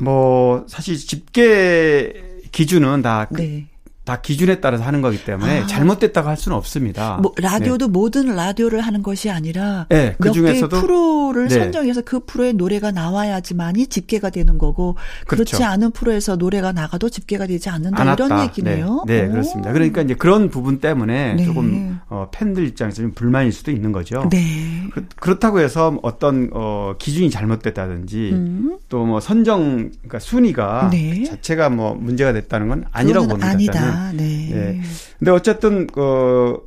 [0.01, 2.13] 뭐 사실 집계
[2.51, 3.67] 기준은 다그 네.
[4.03, 5.67] 다 기준에 따라서 하는 거기 때문에 아.
[5.67, 7.19] 잘못됐다고 할 수는 없습니다.
[7.21, 7.91] 뭐 라디오도 네.
[7.91, 11.59] 모든 라디오를 하는 것이 아니라 네, 그 중에서도 프로를 네.
[11.59, 14.95] 선정해서 그 프로에 노래가 나와야지만이 집계가 되는 거고
[15.27, 15.55] 그렇죠.
[15.55, 18.13] 그렇지 않은 프로에서 노래가 나가도 집계가 되지 않는다.
[18.13, 19.03] 이런 얘기네요.
[19.05, 19.71] 네, 네 그렇습니다.
[19.71, 21.45] 그러니까 이제 그런 부분 때문에 네.
[21.45, 24.27] 조금 어, 팬들 입장에서 좀 불만일 수도 있는 거죠.
[24.31, 24.83] 네.
[24.91, 28.77] 그, 렇다고 해서 어떤 어, 기준이 잘못됐다든지 음.
[28.89, 33.47] 또뭐 선정 그러니까 순위가 그 자체가 뭐 문제가 됐다는 건 아니라고 봅니다.
[33.47, 33.90] 아니다.
[33.91, 34.49] 아, 네.
[34.51, 34.81] 네.
[35.19, 36.59] 근데 어쨌든 그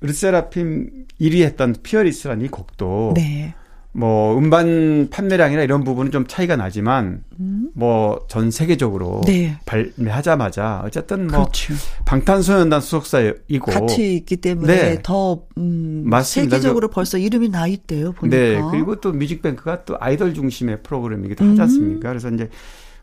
[0.00, 3.54] 르세라핌 1위 했던 피어리스라는 이 곡도 네.
[3.96, 7.70] 뭐 음반 판매량이나 이런 부분은 좀 차이가 나지만 음.
[7.74, 9.56] 뭐전 세계적으로 네.
[9.66, 11.74] 발매하자마자 어쨌든 뭐 그렇죠.
[12.04, 14.98] 방탄소년단 소속사이고 같이 있기 때문에 네.
[15.00, 16.56] 더 음, 맞습니다.
[16.56, 18.36] 세계적으로 벌써 이름이 나 있대요 보니까.
[18.36, 21.62] 네 그리고 또 뮤직뱅크가 또 아이돌 중심의 프로그램이기도 하지 음.
[21.62, 22.08] 않습니까?
[22.08, 22.50] 그래서 이제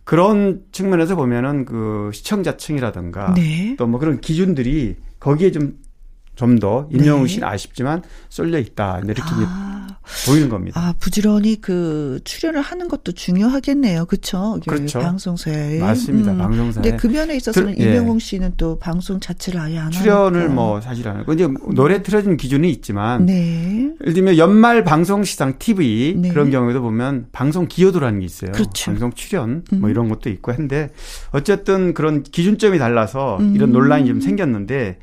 [0.03, 3.75] 그런 측면에서 보면은 그 시청자층이라든가 네.
[3.77, 5.77] 또뭐 그런 기준들이 거기에 좀
[6.35, 7.53] 좀 더 임영웅 씨는 네.
[7.53, 9.80] 아쉽지만 쏠려 있다 이렇게 아.
[10.25, 10.79] 보이는 겁니다.
[10.79, 14.59] 아 부지런히 그 출연을 하는 것도 중요하겠네요, 그렇죠?
[14.65, 14.99] 그렇죠.
[14.99, 16.37] 방송사에 맞습니다, 음.
[16.37, 16.83] 방송사에.
[16.83, 17.91] 근데 그 면에 있어서는 들, 예.
[17.91, 20.53] 임영웅 씨는 또 방송 자체를 아예 안 출연을 하니까.
[20.53, 23.91] 뭐 사실 안 하고 이제 노래 틀어진 기준이 있지만, 네.
[24.01, 26.29] 예를 들면 연말 방송 시상 TV 네.
[26.29, 28.51] 그런 경우에도 보면 방송 기여도라는 게 있어요.
[28.51, 28.91] 그렇죠.
[28.91, 29.91] 방송 출연 뭐 음.
[29.91, 30.89] 이런 것도 있고 한데
[31.31, 33.55] 어쨌든 그런 기준점이 달라서 음.
[33.55, 34.97] 이런 논란이 좀 생겼는데.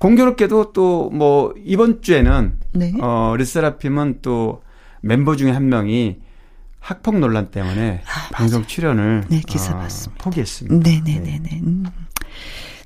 [0.00, 2.92] 공교롭게도 또 뭐 이번 주에는 네.
[3.00, 4.62] 어 르세라핌은 또
[5.02, 6.18] 멤버 중에 한 명이
[6.80, 10.24] 학폭 논란 때문에 아, 방송 출연을 네, 기사 어, 봤습니다.
[10.24, 10.90] 포기했습니다.
[10.90, 11.38] 네네네네.
[11.38, 11.38] 네.
[11.50, 11.60] 네.
[11.62, 11.84] 음.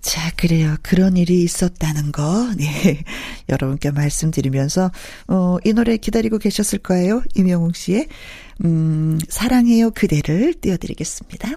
[0.01, 0.75] 자, 그래요.
[0.83, 3.03] 그런 일이 있었다는 거, 네.
[3.49, 4.91] 여러분께 말씀드리면서,
[5.29, 7.23] 어, 이 노래 기다리고 계셨을 거예요.
[7.35, 8.09] 임영웅 씨의,
[8.67, 11.53] 음, 사랑해요 그대를 띄워드리겠습니다.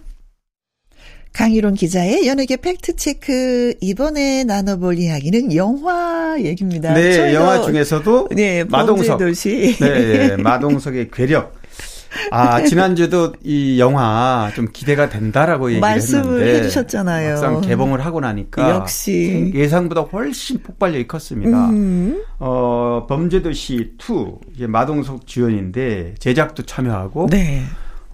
[1.38, 6.96] 강희론 기자의 연예계 팩트체크 이번에 나눠볼 이야기는 영화 얘기입니다.
[6.96, 9.78] 네, 영화 중에서도 네, 마동석 도시.
[9.80, 11.54] 네, 네, 마동석의 괴력.
[12.32, 17.30] 아, 지난주에도 이 영화 좀 기대가 된다라고 얘기를 말씀을 해주셨잖아요.
[17.30, 21.70] 막상 개봉을 하고 나니까 역시 예상보다 훨씬 폭발력이 컸습니다.
[21.70, 22.24] 음.
[22.40, 27.62] 어, 범죄도시 2 이제 마동석 주연인데 제작도 참여하고 네.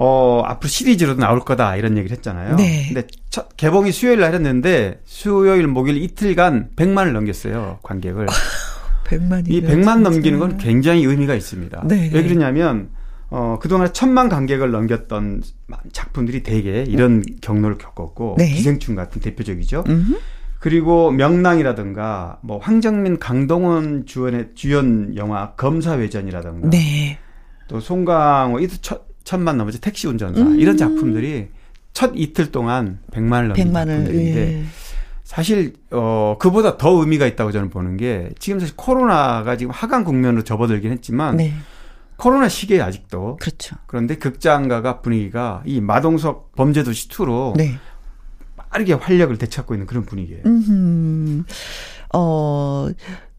[0.05, 2.57] 어, 앞으로 시리즈로도 나올 거다 이런 얘기를 했잖아요.
[2.57, 2.87] 네.
[2.87, 7.79] 근데 첫 개봉이 수요일 날 했는데 수요일 목요일 이틀간 100만을 넘겼어요.
[7.83, 8.25] 관객을.
[9.07, 11.83] 100만이 이 100만 넘기는 건 굉장히 의미가 있습니다.
[11.87, 12.09] 네.
[12.13, 12.89] 왜 그러냐면
[13.29, 15.41] 어, 그동안 천만 관객을 넘겼던
[15.93, 18.51] 작품들이 대개 이런 경로를 겪었고 네.
[18.51, 19.85] 기생충 같은 대표적이죠.
[19.87, 20.19] 음흠.
[20.59, 27.19] 그리고 명랑이라든가 뭐 황정민 강동원 주연의 주연 영화 검사회전이라든가 네.
[27.69, 28.75] 또 송강호 이도
[29.23, 30.59] 천만 넘어지 택시 운전사 음.
[30.59, 31.49] 이런 작품들이
[31.93, 34.63] 첫 이틀 동안 100만을 넘긴 100만을, 작품들인데 예.
[35.23, 40.43] 사실 어 그보다 더 의미가 있다고 저는 보는 게 지금 사실 코로나가 지금 하강 국면으로
[40.43, 41.53] 접어들긴 했지만 네.
[42.17, 43.75] 코로나 시기에 아직도 그렇죠.
[43.87, 47.77] 그런데 극장가가 분위기가 이 마동석 범죄도시 2로 네.
[48.55, 50.43] 빠르게 활력을 되찾고 있는 그런 분위기예요.
[50.45, 51.45] 음.
[52.13, 52.89] 어.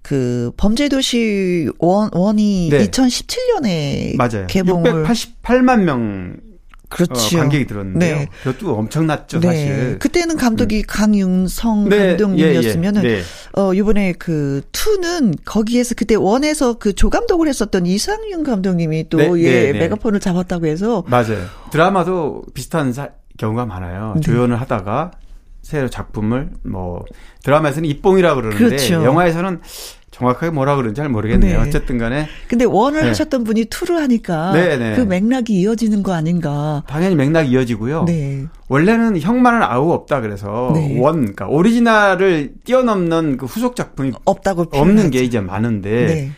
[0.05, 2.87] 그 범죄도시 원 원이 네.
[2.87, 4.47] 2017년에 맞아요.
[4.49, 6.37] 개봉을 688만 명
[6.91, 7.39] 그렇죠.
[7.39, 8.17] 어, 관객이 들었는데요.
[8.17, 8.29] 네.
[8.45, 9.47] 그것도 엄청났죠, 네.
[9.49, 9.99] 사실.
[9.99, 10.83] 그때는 감독이 음.
[10.87, 12.09] 강윤성 네.
[12.09, 13.17] 감독님이었으면은 예, 예.
[13.17, 13.23] 네.
[13.55, 19.51] 어 이번에 그 2는 거기에서 그때 원에서 그 조감독을 했었던 이상윤 감독님이 또 네, 예,
[19.51, 19.79] 네, 네.
[19.81, 21.47] 메가폰을 잡았다고 해서 맞아요.
[21.73, 24.17] 드라마도 비슷한 사, 경우가 많아요.
[24.23, 25.13] 조연을 하다가
[25.65, 27.05] 새로 작품을 뭐
[27.43, 29.03] 드라마에서는 입봉이라고 그러는데 그렇죠.
[29.03, 29.61] 영화에서는
[30.11, 31.61] 정확하게 뭐라 그런지 잘 모르겠네요.
[31.61, 31.69] 네.
[31.69, 32.29] 어쨌든 간에.
[32.47, 33.09] 근데 원을 네.
[33.09, 34.95] 하셨던 분이 투를 하니까 네, 네.
[34.95, 36.85] 그 맥락이 이어지는 거 아닌가.
[36.87, 38.05] 당연히 맥락이 이어지고요.
[38.05, 38.45] 네.
[38.69, 41.01] 원래는 형만은 아우 없다 그래서 네.
[41.01, 46.31] 원, 그러니까 오리지널을 뛰어넘는 그 후속 작품이 없다고 없는 게 이제 많은데 네.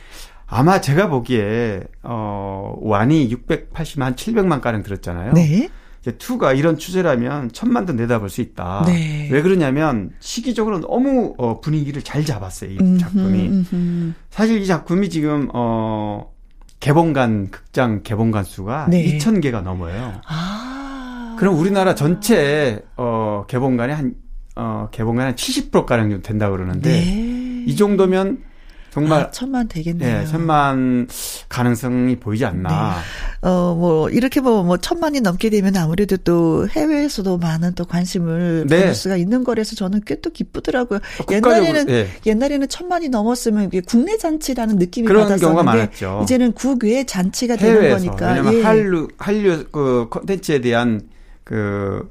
[0.47, 5.33] 아마 제가 보기에 어 완이 680만 700만 가량 들었잖아요.
[5.35, 5.69] 네.
[6.13, 8.85] 투가 이런 추세라면 천만 도 내다볼 수 있다.
[8.87, 9.29] 네.
[9.31, 12.71] 왜 그러냐면 시기적으로 너무 어, 분위기를 잘 잡았어요.
[12.71, 13.49] 이 작품이.
[13.49, 14.13] 음흠, 음흠.
[14.31, 16.33] 사실 이 작품이 지금 어
[16.81, 19.19] 개봉관 극장 개봉관 수가 네.
[19.19, 20.21] 2,000개가 넘어요.
[20.27, 21.37] 아.
[21.39, 24.15] 그럼 우리나라 전체 어 개봉관에 한
[24.57, 27.65] 어, 개봉관 한 70% 가량 좀 된다 그러는데 네.
[27.67, 28.43] 이 정도면
[28.97, 30.21] 정말 아, 천만 되겠네요.
[30.21, 31.07] 네, 천만
[31.49, 32.97] 가능성이 보이지 않나.
[32.97, 33.49] 네.
[33.49, 38.79] 어, 뭐 이렇게 뭐, 뭐 천만이 넘게 되면 아무래도 또 해외에서도 많은 또 관심을 네.
[38.81, 40.99] 받을 수가 있는 거라서 저는 꽤 또 기쁘더라고요.
[40.99, 42.09] 어, 옛날에는 네.
[42.25, 46.21] 옛날에는 천만이 넘었으면 이게 국내 잔치라는 느낌이 그런 받았었는데 경우가 많았죠.
[46.25, 48.07] 이제는 국외 잔치가 되는 해외에서.
[48.07, 48.29] 거니까.
[48.29, 48.63] 왜냐면 예.
[48.63, 51.03] 한류 한류 그 콘텐츠에 대한
[51.45, 52.09] 그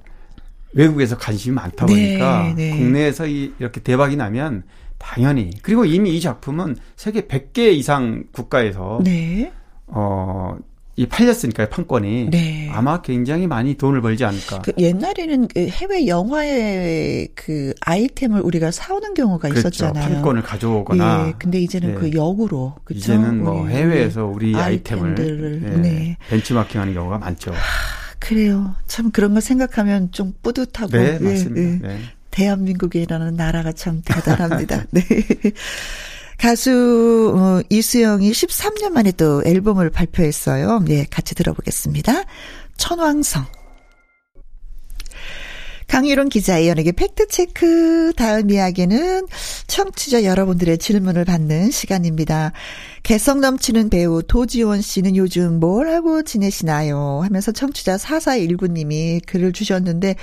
[0.73, 2.77] 외국에서 관심이 많다 보니까 네, 네.
[2.77, 4.63] 국내에서 이, 이렇게 대박이 나면
[5.05, 5.51] 당연히.
[5.61, 9.51] 그리고 이미 이 작품은 세계 100개 이상 국가에서 네.
[9.85, 10.57] 어,
[10.97, 12.29] 이 팔렸으니까요, 판권이.
[12.31, 12.69] 네.
[12.71, 14.61] 아마 굉장히 많이 돈을 벌지 않을까.
[14.63, 19.67] 그 옛날에는 그 해외 영화의 그 아이템을 우리가 사오는 경우가 그렇죠.
[19.67, 20.13] 있었잖아요.
[20.13, 21.27] 판권을 가져오거나.
[21.27, 21.99] 예, 근데 이제는 네.
[21.99, 22.75] 그 역으로.
[22.83, 22.99] 그렇죠?
[22.99, 26.17] 이제는 뭐 해외에서 우리 아이템을 네, 네.
[26.29, 27.51] 벤치마킹하는 경우가 많죠.
[27.51, 27.57] 하,
[28.19, 28.73] 그래요.
[28.87, 30.91] 참 그런 걸 생각하면 좀 뿌듯하고.
[30.91, 31.89] 네, 맞습니다.
[31.89, 31.95] 예, 예.
[31.95, 31.99] 네.
[32.36, 34.83] 대한민국이라는 나라가 참 대단합니다.
[34.91, 35.01] 네.
[36.38, 40.79] 가수 어, 이수영이 13년 만에 또 앨범을 발표했어요.
[40.86, 42.23] 네, 같이 들어보겠습니다.
[42.75, 43.45] 천왕성.
[45.88, 48.13] 강유론 기자의 연예계 팩트체크.
[48.17, 49.27] 다음 이야기는
[49.67, 52.51] 청취자 여러분들의 질문을 받는 시간입니다.
[53.03, 57.21] 개성 넘치는 배우 도지원 씨는 요즘 뭘 하고 지내시나요?
[57.23, 60.15] 하면서 청취자 4419님이 글을 주셨는데,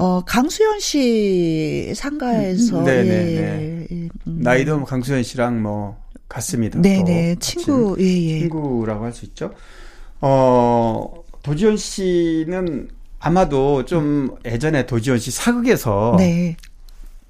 [0.00, 2.82] 어, 강수현 씨 상가에서.
[2.84, 3.02] 네네.
[3.02, 3.86] 네, 예, 네.
[3.90, 4.40] 예, 음.
[4.40, 6.80] 나이도 강수현 씨랑 뭐, 같습니다.
[6.80, 7.36] 네네.
[7.40, 8.38] 친구, 예, 예.
[8.40, 9.52] 친구라고 할 수 있죠.
[10.22, 12.88] 어, 도지현 씨는
[13.18, 16.14] 아마도 좀 예전에 도지현 씨 사극에서.
[16.16, 16.56] 네.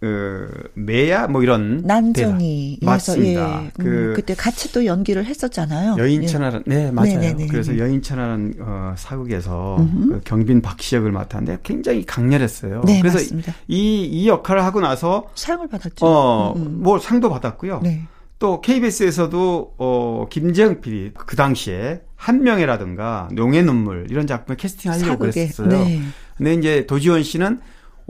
[0.01, 3.65] 그 매야 뭐 이런 난정이 맞습니다.
[3.65, 3.71] 예.
[3.79, 5.97] 그 음, 그때 같이 또 연기를 했었잖아요.
[5.99, 6.75] 여인천하란 예.
[6.75, 7.19] 네 맞아요.
[7.19, 7.49] 네네네.
[7.49, 12.81] 그래서 여인천하란 어, 사극에서 그 경빈 박씨 역을 맡았는데 굉장히 강렬했어요.
[12.87, 13.55] 네, 그래서 맞습니다.
[13.69, 16.07] 이이 역할을 하고 나서 상을 받았죠.
[16.07, 17.81] 어뭐 상도 받았고요.
[17.83, 18.05] 네.
[18.39, 25.69] 또 KBS에서도 어 김재영 PD 그 당시에 한명회라든가 용의 눈물 이런 작품에 캐스팅하려고 했었어요.
[25.69, 26.01] 네.
[26.39, 27.61] 근데 이제 도지원 씨는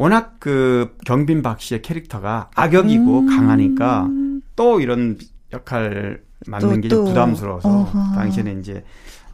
[0.00, 3.26] 워낙 그 경빈 박 씨의 캐릭터가 악역이고 음.
[3.26, 4.08] 강하니까
[4.56, 5.18] 또 이런
[5.52, 7.04] 역할 맡는 게 또.
[7.04, 8.14] 부담스러워서 어허.
[8.14, 8.82] 당시에는 이제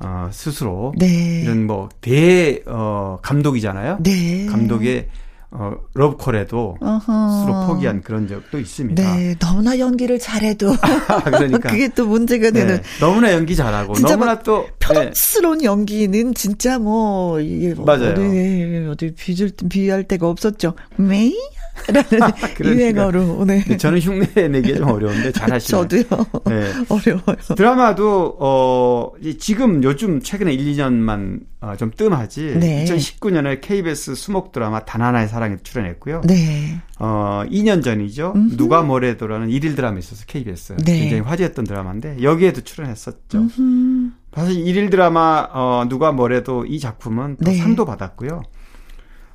[0.00, 1.42] 어 스스로 네.
[1.42, 3.98] 이런 뭐대 어 감독이잖아요.
[4.02, 4.46] 네.
[4.46, 5.08] 감독의
[5.52, 9.16] 어, 러브콜에도 스스로 포기한 그런 적도 있습니다.
[9.16, 10.74] 네, 너무나 연기를 잘해도.
[11.24, 11.70] 그러니까.
[11.70, 12.76] 그게 또 문제가 되는.
[12.76, 14.66] 네, 너무나 연기 잘하고, 너무나 또.
[14.86, 15.64] 표현스러운 네.
[15.64, 17.74] 연기는 진짜 뭐, 이게.
[17.74, 18.12] 뭐 맞아요.
[18.12, 20.74] 어디, 어디 비줄, 비할 데가 없었죠.
[20.96, 21.34] 메이?
[21.88, 22.32] 라는
[22.64, 23.44] 유행어로.
[23.44, 23.76] 네.
[23.76, 25.88] 저는 흉내 내기 좀 어려운데 잘하시네요.
[25.88, 26.26] 저도요.
[26.46, 26.72] 네.
[26.88, 27.36] 어려워요.
[27.56, 32.56] 드라마도 어 지금 요즘 최근에 1, 2년만 어, 좀 뜸하지.
[32.58, 32.84] 네.
[32.84, 36.22] 2019년에 KBS 수목 드라마 단 하나의 사랑에 출연했고요.
[36.24, 36.78] 네.
[36.98, 38.32] 어 2년 전이죠.
[38.34, 38.56] 음흠.
[38.56, 41.00] 누가 뭐래도라는 일일 드라마 있어서 KBS 네.
[41.00, 43.38] 굉장히 화제였던 드라마인데 여기에도 출연했었죠.
[43.38, 44.10] 음흠.
[44.36, 47.56] 사실 일일 드라마 어 누가 뭐래도 이 작품은 또 네.
[47.56, 48.42] 상도 받았고요.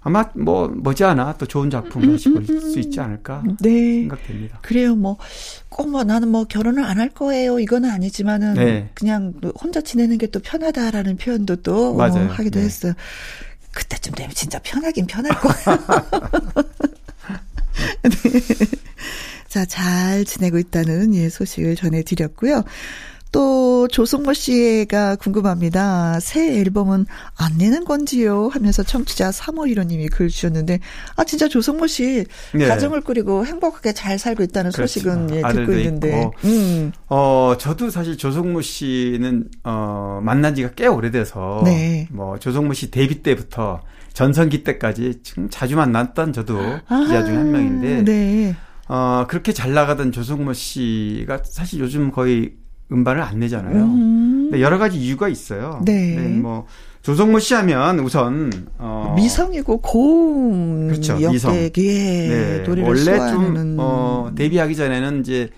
[0.03, 4.01] 아마 뭐 머지않아 또 좋은 작품 을 하시고 수 있지 않을까 네.
[4.01, 4.59] 생각됩니다.
[4.61, 4.95] 그래요.
[4.95, 5.17] 뭐
[5.69, 7.59] 꼭 뭐 나는 뭐 결혼을 안 할 거예요.
[7.59, 8.89] 이거는 아니지만은 네.
[8.95, 12.65] 그냥 혼자 지내는 게 또 편하다라는 표현도 또 어, 하기도 네.
[12.65, 12.93] 했어요.
[13.71, 15.79] 그때쯤 되면 진짜 편하긴 편할 거예요.
[18.03, 18.09] 네.
[19.47, 22.63] 자, 잘 지내고 있다는 예 소식을 전해드렸고요.
[23.31, 26.19] 또 조성모 씨가 궁금합니다.
[26.19, 27.05] 새 앨범은
[27.37, 28.49] 안 내는 건지요?
[28.49, 30.79] 하면서 청취자 351호님이 글 주셨는데
[31.15, 32.67] 아 진짜 조성모 씨 네.
[32.67, 34.87] 가정을 꾸리고 행복하게 잘 살고 있다는 그렇죠.
[34.87, 36.29] 소식은 예, 듣고 있는데.
[36.43, 36.91] 음.
[37.07, 42.07] 어 저도 사실 조성모 씨는 어 만난 지가 꽤 오래돼서 네.
[42.11, 43.81] 뭐 조성모 씨 데뷔 때부터
[44.13, 48.03] 전성기 때까지 지금 자주 만났던 저도 아, 기자 중에 한 명인데.
[48.03, 48.55] 네.
[48.89, 52.55] 어, 그렇게 잘 나가던 조성모 씨가 사실 요즘 거의
[52.91, 53.83] 음반을 안 내잖아요.
[53.83, 54.47] 음.
[54.49, 55.81] 근데 여러 가지 이유가 있어요.
[55.85, 56.15] 네.
[56.15, 56.65] 네 뭐
[57.01, 61.17] 조성모 씨 하면 우선 어 미성이고 고음 그렇죠.
[61.17, 61.51] 미성.
[61.71, 62.63] 네.
[62.67, 65.49] 노래를 원래 좀 어, 데뷔하기 전에는 이제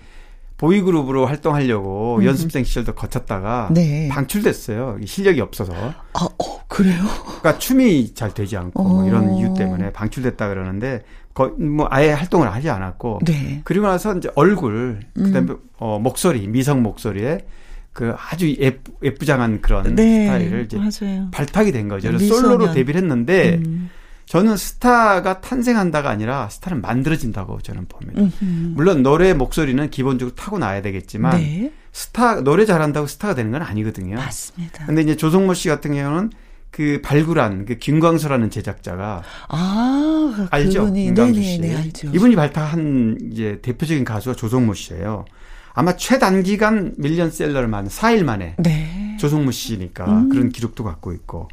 [0.56, 2.24] 보이그룹으로 활동하려고 음.
[2.24, 4.08] 연습생 시절도 거쳤다가 네.
[4.08, 4.98] 방출됐어요.
[5.04, 5.74] 실력이 없어서.
[5.74, 7.02] 아, 어, 그래요?
[7.40, 9.38] 그러니까 춤이 잘 되지 않고 뭐 이런 어.
[9.38, 11.02] 이유 때문에 방출됐다 그러는데
[11.34, 13.60] 거, 뭐 아예 활동을 하지 않았고 네.
[13.64, 15.58] 그리고 나서 이제 얼굴 그다음에 음.
[15.78, 17.44] 어, 목소리 미성 목소리에
[17.92, 20.26] 그 아주 예쁘, 예쁘장한 그런 네.
[20.26, 21.28] 스타일을 이제 맞아요.
[21.32, 22.08] 발탁이 된 거죠.
[22.08, 23.90] 그래서 솔로로 데뷔를 했는데 음.
[24.26, 28.22] 저는 스타가 탄생한다가 아니라 스타는 만들어진다고 저는 봅니다.
[28.22, 28.72] 음흠.
[28.74, 31.72] 물론 노래 목소리는 기본적으로 타고 나야 되겠지만 네.
[31.92, 34.16] 스타 노래 잘한다고 스타가 되는 건 아니거든요.
[34.16, 34.86] 맞습니다.
[34.86, 36.30] 근데 이제 조성모 씨 같은 경우는
[36.74, 40.80] 그 발굴한 그 김광수라는 제작자가 아 알죠?
[40.80, 41.60] 그분이, 김광수 씨.
[41.60, 42.08] 네네, 알죠.
[42.12, 45.24] 이분이 발탁한 이제 대표적인 가수가 조성모 씨예요.
[45.72, 49.16] 아마 최단기간 밀리언셀러를 만 4일 만에 네.
[49.20, 50.28] 조성모 씨니까 음.
[50.30, 51.46] 그런 기록도 갖고 있고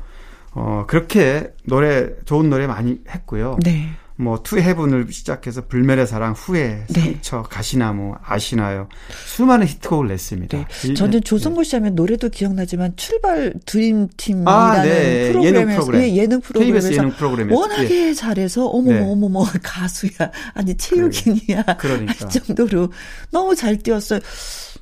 [0.53, 3.59] 어 그렇게 노래 좋은 노래 많이 했고요.
[3.63, 3.89] 네.
[4.21, 7.01] 뭐 투해븐을 시작해서 불멸의 사랑, 후회, 네.
[7.01, 8.87] 상처, 가시나무, 아시나요?
[9.25, 10.57] 수많은 히트곡을 냈습니다.
[10.57, 10.93] 네.
[10.93, 15.31] 저는 조성모 씨 하면 노래도 기억나지만 출발 드림팀이라는 아, 네.
[15.31, 16.01] 프로그램에서 예능 프로그램.
[16.03, 18.13] 예, 예능 프로그램에서 예능 프로그램 워낙에 예.
[18.13, 19.01] 잘해서 어머머 네.
[19.01, 20.11] 어머머 가수야
[20.53, 22.13] 아니 체육인이야 그러니까.
[22.19, 22.91] 할 정도로
[23.31, 24.19] 너무 잘 뛰었어요.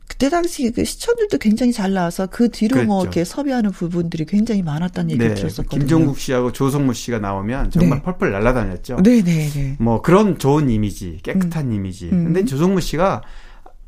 [0.09, 2.87] 그때 당시 그 시청률도 굉장히 잘 나와서 그 뒤로 뭐 그랬죠.
[2.87, 5.35] 뭐 이렇게 섭외하는 부분들이 굉장히 많았다는 얘기를 네.
[5.35, 5.79] 들었었거든요.
[5.79, 8.03] 김종국 씨하고 조성모 씨가 나오면 정말 네.
[8.03, 8.97] 펄펄 날아다녔죠.
[9.01, 9.49] 네네네.
[9.49, 11.73] 네, 뭐 그런 좋은 이미지, 깨끗한 음.
[11.73, 12.09] 이미지.
[12.11, 12.25] 음.
[12.25, 13.21] 근데 조성모 씨가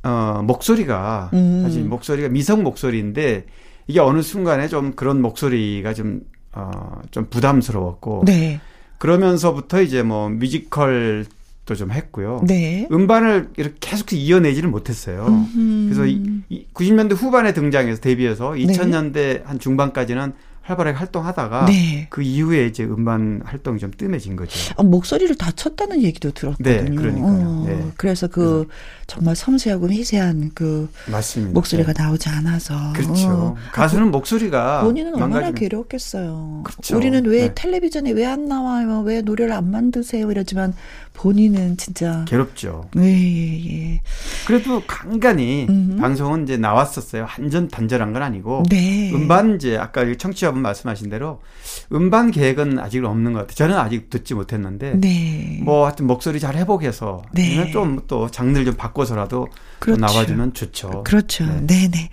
[0.04, 1.64] 어 목소리가 음.
[1.64, 3.46] 사실 목소리가 미성 목소리인데
[3.88, 6.22] 이게 어느 순간에 좀 그런 목소리가 좀
[6.54, 8.24] 어, 좀 부담스러웠고.
[8.26, 8.62] 네.
[9.00, 11.26] 그러면서부터 이제 뭐 뮤지컬
[11.66, 12.42] 좀 했고요.
[12.46, 12.86] 네.
[12.92, 15.26] 음반을 이렇게 계속 이어내지를 못했어요.
[15.26, 15.86] 음흠.
[15.86, 19.42] 그래서 이, 이 90년대 후반에 등장해서 데뷔해서 2000년대 네.
[19.46, 20.34] 한 중반까지는
[20.64, 22.06] 활발하게 활동하다가 네.
[22.12, 24.52] 그 이후에 이제 음반 활동이 좀 뜸해진 거죠.
[24.78, 26.84] 아, 목소리를 다쳤다는 얘기도 들었거든요.
[26.84, 27.26] 네, 그러니까요.
[27.26, 27.84] 어, 네.
[27.98, 28.68] 그래서 그
[29.08, 31.54] 정말 섬세하고 미세한 그 맞습니다.
[31.54, 32.04] 목소리가 네.
[32.04, 33.28] 나오지 않아서 그렇죠.
[33.30, 33.56] 어.
[33.74, 35.56] 가수는 목소리가 본인은 얼마나 망가지면.
[35.56, 36.62] 괴로웠겠어요.
[36.64, 36.96] 그렇죠.
[36.98, 37.52] 우리는 왜 네.
[37.56, 39.02] 텔레비전에 왜 안 나와요?
[39.02, 40.30] 왜 노래를 안 만드세요?
[40.30, 40.74] 이러지만
[41.14, 42.90] 본인은 진짜 괴롭죠.
[42.96, 44.02] 네, 예, 예.
[44.48, 45.98] 그래도 간간히 음흠.
[45.98, 47.28] 방송은 이제 나왔었어요.
[47.40, 49.12] 완전 단절한 건 아니고 네.
[49.14, 51.42] 음반 이제 아까 청취자분 말씀하신 대로
[51.92, 53.56] 음반 계획은 아직 없는 것 같아요.
[53.56, 55.60] 저는 아직 듣지 못했는데 네.
[55.64, 57.70] 뭐 하여튼 목소리 잘 회복해서 네.
[57.72, 59.48] 좀또 장르를 좀 바꿔서라도
[59.80, 60.00] 그렇죠.
[60.00, 61.04] 나와주면 좋죠.
[61.04, 61.46] 그렇죠.
[61.62, 62.10] 네, 네.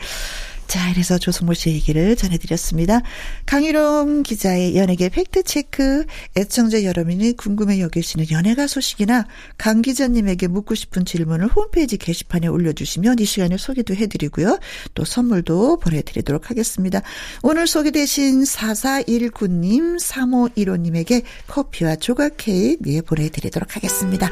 [0.68, 3.00] 자, 이래서 조승모 씨 얘기를 전해드렸습니다.
[3.46, 6.04] 강희롱 기자의 연예계 팩트체크,
[6.36, 13.24] 애청자 여러분이 궁금해 여기시는 연예가 소식이나 강 기자님에게 묻고 싶은 질문을 홈페이지 게시판에 올려주시면 이
[13.24, 14.58] 시간에 소개도 해드리고요.
[14.92, 17.00] 또 선물도 보내드리도록 하겠습니다.
[17.42, 24.28] 오늘 소개되신 4419님, 3515님에게 커피와 조각 케이크 예, 보내드리도록 하겠습니다.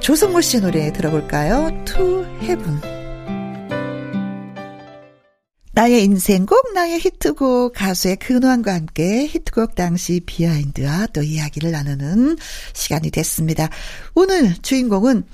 [0.00, 1.82] 조성모 씨 노래 들어볼까요?
[1.86, 3.01] To Heaven.
[5.74, 12.36] 나의 인생곡, 나의 히트곡, 가수의 근황과 함께 히트곡 당시 비하인드와 또 이야기를 나누는
[12.74, 13.70] 시간이 됐습니다.
[14.14, 15.24] 오늘 주인공은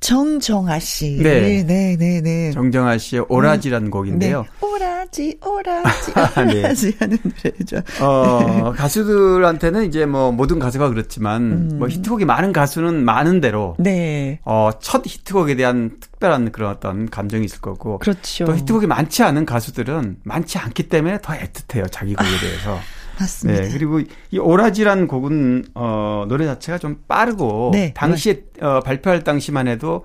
[0.00, 1.18] 정정아 씨.
[1.22, 1.62] 네.
[1.64, 2.50] 네, 네, 네.
[2.52, 3.90] 정정아 씨의 오라지라는 음.
[3.90, 4.42] 곡인데요.
[4.42, 4.66] 네.
[4.66, 6.60] 오라지, 오라지, 네.
[6.62, 6.96] 오라지 네.
[6.98, 8.04] 하는 노래죠.
[8.04, 11.78] 어, 가수들한테는 이제 뭐 모든 가수가 그렇지만 음.
[11.78, 14.38] 뭐 히트곡이 많은 가수는 많은 대로 네.
[14.44, 17.98] 어, 첫 히트곡에 대한 특별한 그런 어떤 감정이 있을 거고.
[17.98, 18.44] 그렇죠.
[18.44, 21.90] 또 히트곡이 많지 않은 가수들은 많지 않기 때문에 더 애틋해요.
[21.90, 22.78] 자기 곡에 대해서.
[23.18, 23.62] 맞습니다.
[23.62, 24.00] 네, 그리고
[24.30, 28.64] 이 오라지란 곡은 어 노래 자체가 좀 빠르고 네, 당시에 네.
[28.64, 30.04] 어 발표할 당시만 해도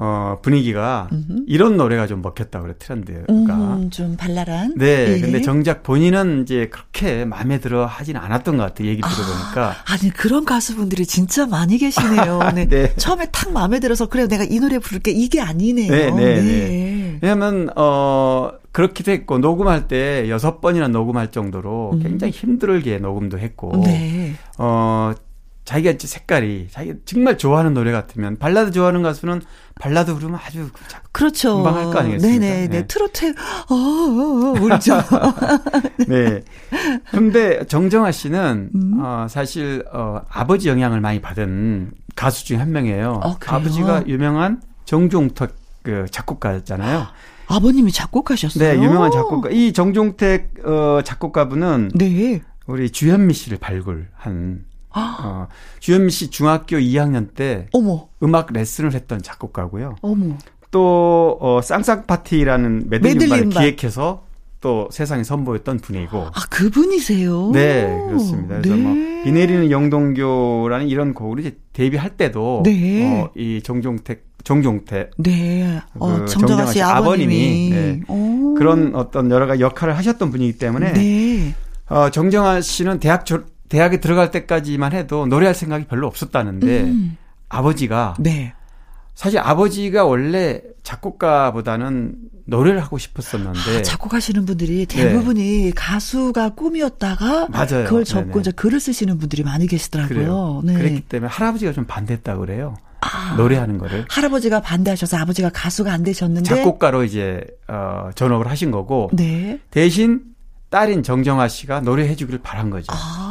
[0.00, 1.44] 어, 분위기가 음흠.
[1.48, 4.74] 이런 노래가 좀 먹혔다 그래 트렌드가 음, 좀 발랄한.
[4.76, 5.20] 네, 예.
[5.20, 9.74] 근데 정작 본인은 이제 그렇게 마음에 들어 하진 않았던 것 같아 얘기 들어보니까.
[9.84, 12.38] 아, 니 그런 가수분들이 진짜 많이 계시네요.
[12.54, 12.68] 네.
[12.68, 12.94] 네.
[12.94, 15.90] 처음에 탁 마음에 들어서 그래 내가 이 노래 부를게 이게 아니네요.
[15.90, 16.42] 네, 네, 네.
[16.42, 17.18] 네.
[17.20, 22.02] 왜냐면 어 그렇기도 했고 녹음할 때 여섯 번이나 녹음할 정도로 음.
[22.04, 23.82] 굉장히 힘들게 녹음도 했고.
[23.84, 24.34] 네.
[24.58, 25.12] 어
[25.68, 29.42] 자기가 이제 색깔이 자기가 정말 좋아하는 노래 같으면 발라드 좋아하는 가수는
[29.78, 30.70] 발라드 부르면 아주
[31.12, 31.56] 그렇죠.
[31.56, 32.40] 금방 할 거 아니겠습니까?
[32.40, 32.86] 네네 네.
[32.86, 33.34] 트로트
[33.68, 34.94] 어, 어, 어 울죠.
[36.08, 36.42] 네.
[37.10, 38.98] 근데 정정아 씨는 음.
[38.98, 43.20] 어 사실 어 아버지 영향을 많이 받은 가수 중에 한 명이에요.
[43.22, 47.08] 어, 아버지가 유명한 정종택 그 작곡가였잖아요.
[47.46, 48.72] 아버님이 작곡하셨어요?
[48.72, 49.50] 네, 유명한 작곡가.
[49.50, 52.40] 이 정종택 어 작곡가분은 네.
[52.66, 54.64] 우리 주현미 씨를 발굴한
[54.94, 55.48] 어,
[55.80, 58.08] 주현미 씨 중학교 2학년 때 어머.
[58.22, 59.96] 음악 레슨을 했던 작곡가고요.
[60.02, 60.36] 어머.
[60.70, 64.24] 또 어, 쌍쌍 파티라는 메들리 음악을 기획해서
[64.60, 66.18] 또 세상에 선보였던 분이고.
[66.18, 67.50] 아, 그분이세요?
[67.52, 68.56] 네, 그렇습니다.
[68.60, 68.98] 그래서 뭐 네.
[69.00, 73.20] 뭐 비 내리는 영동교라는 이런 곡을 이제 데뷔할 때도 네.
[73.22, 75.80] 어, 이 정종택 정종택 네.
[75.92, 78.00] 그 어, 정정아 씨 아버님이, 네.
[78.56, 81.54] 그런 어떤 여러 가지 역할을 하셨던 분이기 때문에 네.
[81.88, 87.16] 어, 정정아 씨는 대학 졸 대학에 들어갈 때까지만 해도 노래할 생각이 별로 없었다는데 음.
[87.48, 88.54] 아버지가 네.
[89.14, 92.14] 사실 아버지가 원래 작곡가보다는
[92.44, 95.70] 노래를 하고 싶었었는데 아, 작곡하시는 분들이 대부분이 네.
[95.74, 97.84] 가수가 꿈이었다가 맞아요.
[97.84, 98.40] 그걸 접고.
[98.40, 100.62] 이제 글을 쓰시는 분들이 많이 계시더라고요.
[100.64, 100.74] 네.
[100.74, 102.76] 그랬기 때문에 할아버지가 좀 반대했다 그래요.
[103.00, 109.10] 아, 노래하는 거를 할아버지가 반대하셔서 아버지가 가수가 안 되셨는데 작곡가로 이제 어 전업을 하신 거고
[109.12, 109.58] 네.
[109.70, 110.22] 대신
[110.70, 112.86] 딸인 정정아 씨가 노래해 주기를 바란 거죠.
[112.92, 113.27] 아.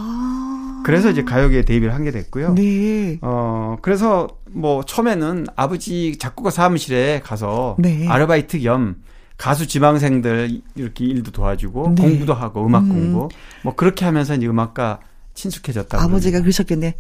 [0.87, 2.53] 그래서 이제 가요계에 데뷔를 하게 됐고요.
[2.53, 3.17] 네.
[3.21, 8.07] 어, 그래서 뭐 처음에는 아버지 작곡가 사무실에 가서 네.
[8.07, 8.95] 아르바이트 겸
[9.35, 12.01] 가수 지망생들 이렇게 일도 도와주고 네.
[12.03, 12.87] 공부도 하고 음악 음.
[12.87, 13.27] 공부
[13.63, 15.01] 뭐 그렇게 하면서 이제 음악가
[15.33, 16.01] 친숙해졌다고.
[16.01, 16.95] 아버지가 그러셨겠네.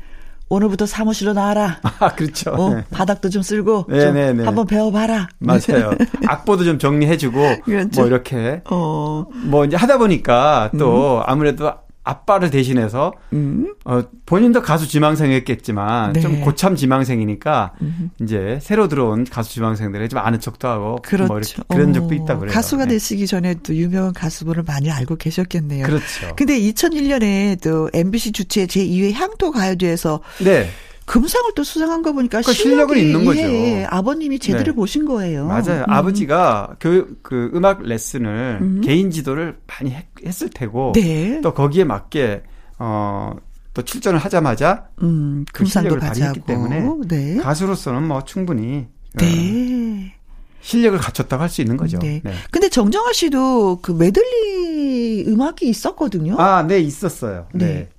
[0.49, 1.79] 오늘부터 사무실로 나와라.
[1.99, 2.51] 아, 그렇죠.
[2.51, 2.83] 어, 네.
[2.91, 4.37] 바닥도 좀 쓸고 네네네.
[4.39, 5.29] 좀 한번 배워봐라.
[5.39, 5.91] 맞아요.
[6.27, 8.01] 악보도 좀 정리해주고 그렇죠.
[8.01, 9.25] 뭐 이렇게 어.
[9.45, 11.23] 뭐 이제 하다 보니까 또 음.
[11.25, 11.71] 아무래도
[12.07, 13.73] 아빠를 대신해서 음.
[13.83, 16.21] 어, 본인도 가수 지망생이었겠지만 네.
[16.21, 18.11] 좀 고참 지망생이니까 음.
[18.21, 21.61] 이제 새로 들어온 가수 지망생들에 좀 아는 척도 하고 뭐 그렇죠.
[21.67, 22.53] 뭐 그런 적도 있다 그래요.
[22.53, 22.91] 가수가 네.
[22.91, 25.85] 되시기 전에 또 유명한 가수분을 많이 알고 계셨겠네요.
[25.85, 26.35] 그렇죠.
[26.35, 30.69] 근데 2001년에 또 MBC 주최 제2회 향토 가요제에서 네.
[31.07, 33.39] 금상을 또 수상한 거 보니까 그러니까 실력은 있는 거죠.
[33.39, 34.71] 예, 아버님이 제대로 네.
[34.73, 35.47] 보신 거예요.
[35.47, 35.85] 맞아요.
[35.87, 35.89] 음.
[35.89, 38.81] 아버지가 교육 그 음악 레슨을 음.
[38.83, 41.41] 개인 지도를 많이 했, 을 테고 네.
[41.41, 42.43] 또 거기에 맞게
[42.77, 43.33] 어
[43.77, 47.37] 또 출전을 하자마자 음, 그 실력을 발휘했기 때문에 네.
[47.37, 50.11] 가수로서는 뭐 충분히 어, 네.
[50.11, 50.17] 어,
[50.61, 51.99] 실력을 갖췄다고 할 수 있는 거죠.
[51.99, 52.19] 네.
[52.23, 52.33] 네.
[52.49, 56.37] 근데 정정아 씨도 그 메들리 음악이 있었거든요.
[56.39, 57.45] 아, 네, 있었어요.
[57.53, 57.65] 네.
[57.65, 57.89] 네.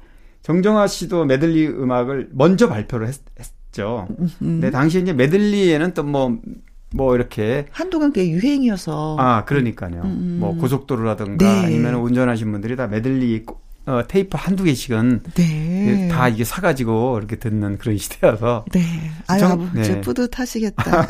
[0.49, 3.21] 정정아 씨도 메들리 음악을 먼저 발표를 했,
[3.71, 4.29] 죠 음.
[4.39, 6.39] 근데 당시에 이제 메들리에는 또 뭐뭐
[6.95, 10.01] 뭐 이렇게 한동안 꽤 유행이어서 아 그러니까요.
[10.05, 10.39] 음.
[10.41, 11.67] 뭐 고속도로라든가 네.
[11.67, 13.45] 아니면 운전하신 분들이 다 메들리
[13.85, 16.09] 어, 테이프 한두 개씩은 네.
[16.09, 18.65] 다 이게 사가지고 이렇게 듣는 그런 시대여서.
[18.73, 18.81] 네.
[19.27, 20.01] 아유, 정, 네.
[20.01, 21.07] 뿌듯하시겠다.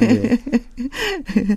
[0.00, 0.38] 네.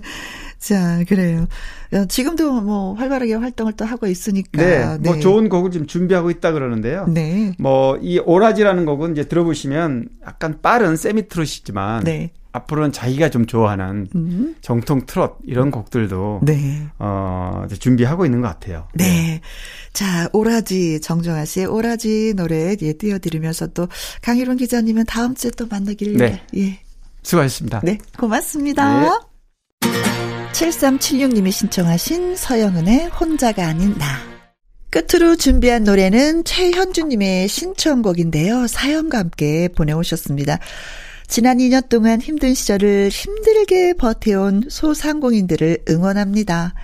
[0.58, 1.46] 자, 그래요.
[1.92, 4.62] 어, 지금도 뭐 활발하게 활동을 또 하고 있으니까.
[4.62, 4.84] 네.
[4.84, 5.10] 뭐 네.
[5.10, 7.06] 뭐 좋은 곡을 지금 준비하고 있다 그러는데요.
[7.08, 7.54] 네.
[7.58, 12.30] 뭐 이 오라지라는 곡은 이제 들어보시면 약간 빠른 세미 트롯이지만 네.
[12.52, 14.54] 앞으로는 자기가 좀 좋아하는 음.
[14.62, 16.86] 정통 트롯 이런 곡들도 네.
[16.98, 18.88] 어, 준비하고 있는 것 같아요.
[18.94, 19.04] 네.
[19.04, 19.40] 네.
[19.92, 23.88] 자, 오라지 정정아 씨의 오라지 노래 예, 띄워드리면서 또
[24.22, 26.42] 강희론 기자님은 다음 주에 또 만나기를 네.
[26.56, 26.78] 예.
[27.22, 27.80] 수고하셨습니다.
[27.82, 29.00] 네, 고맙습니다.
[29.80, 30.35] 네.
[30.56, 34.06] 7376님이 신청하신 서영은의 혼자가 아닌 나.
[34.88, 38.66] 끝으로 준비한 노래는 최현주님의 신청곡인데요.
[38.66, 40.58] 사연과 함께 보내오셨습니다.
[41.28, 46.74] 지난 2년 동안 힘든 시절을 힘들게 버텨온 소상공인들을 응원합니다.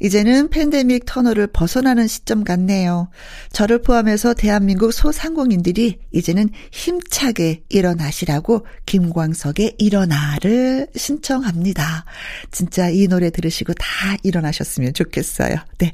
[0.00, 3.10] 이제는 팬데믹 터널을 벗어나는 시점 같네요.
[3.52, 12.04] 저를 포함해서 대한민국 소상공인들이 이제는 힘차게 일어나시라고 김광석의 일어나를 신청합니다.
[12.50, 15.56] 진짜 이 노래 들으시고 다 일어나셨으면 좋겠어요.
[15.78, 15.92] 네.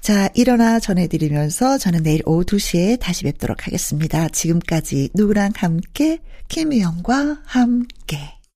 [0.00, 4.28] 자, 일어나 전해드리면서 저는 내일 오후 2시에 다시 뵙도록 하겠습니다.
[4.28, 6.18] 지금까지 누구랑 함께
[6.48, 8.37] 김희영과 함께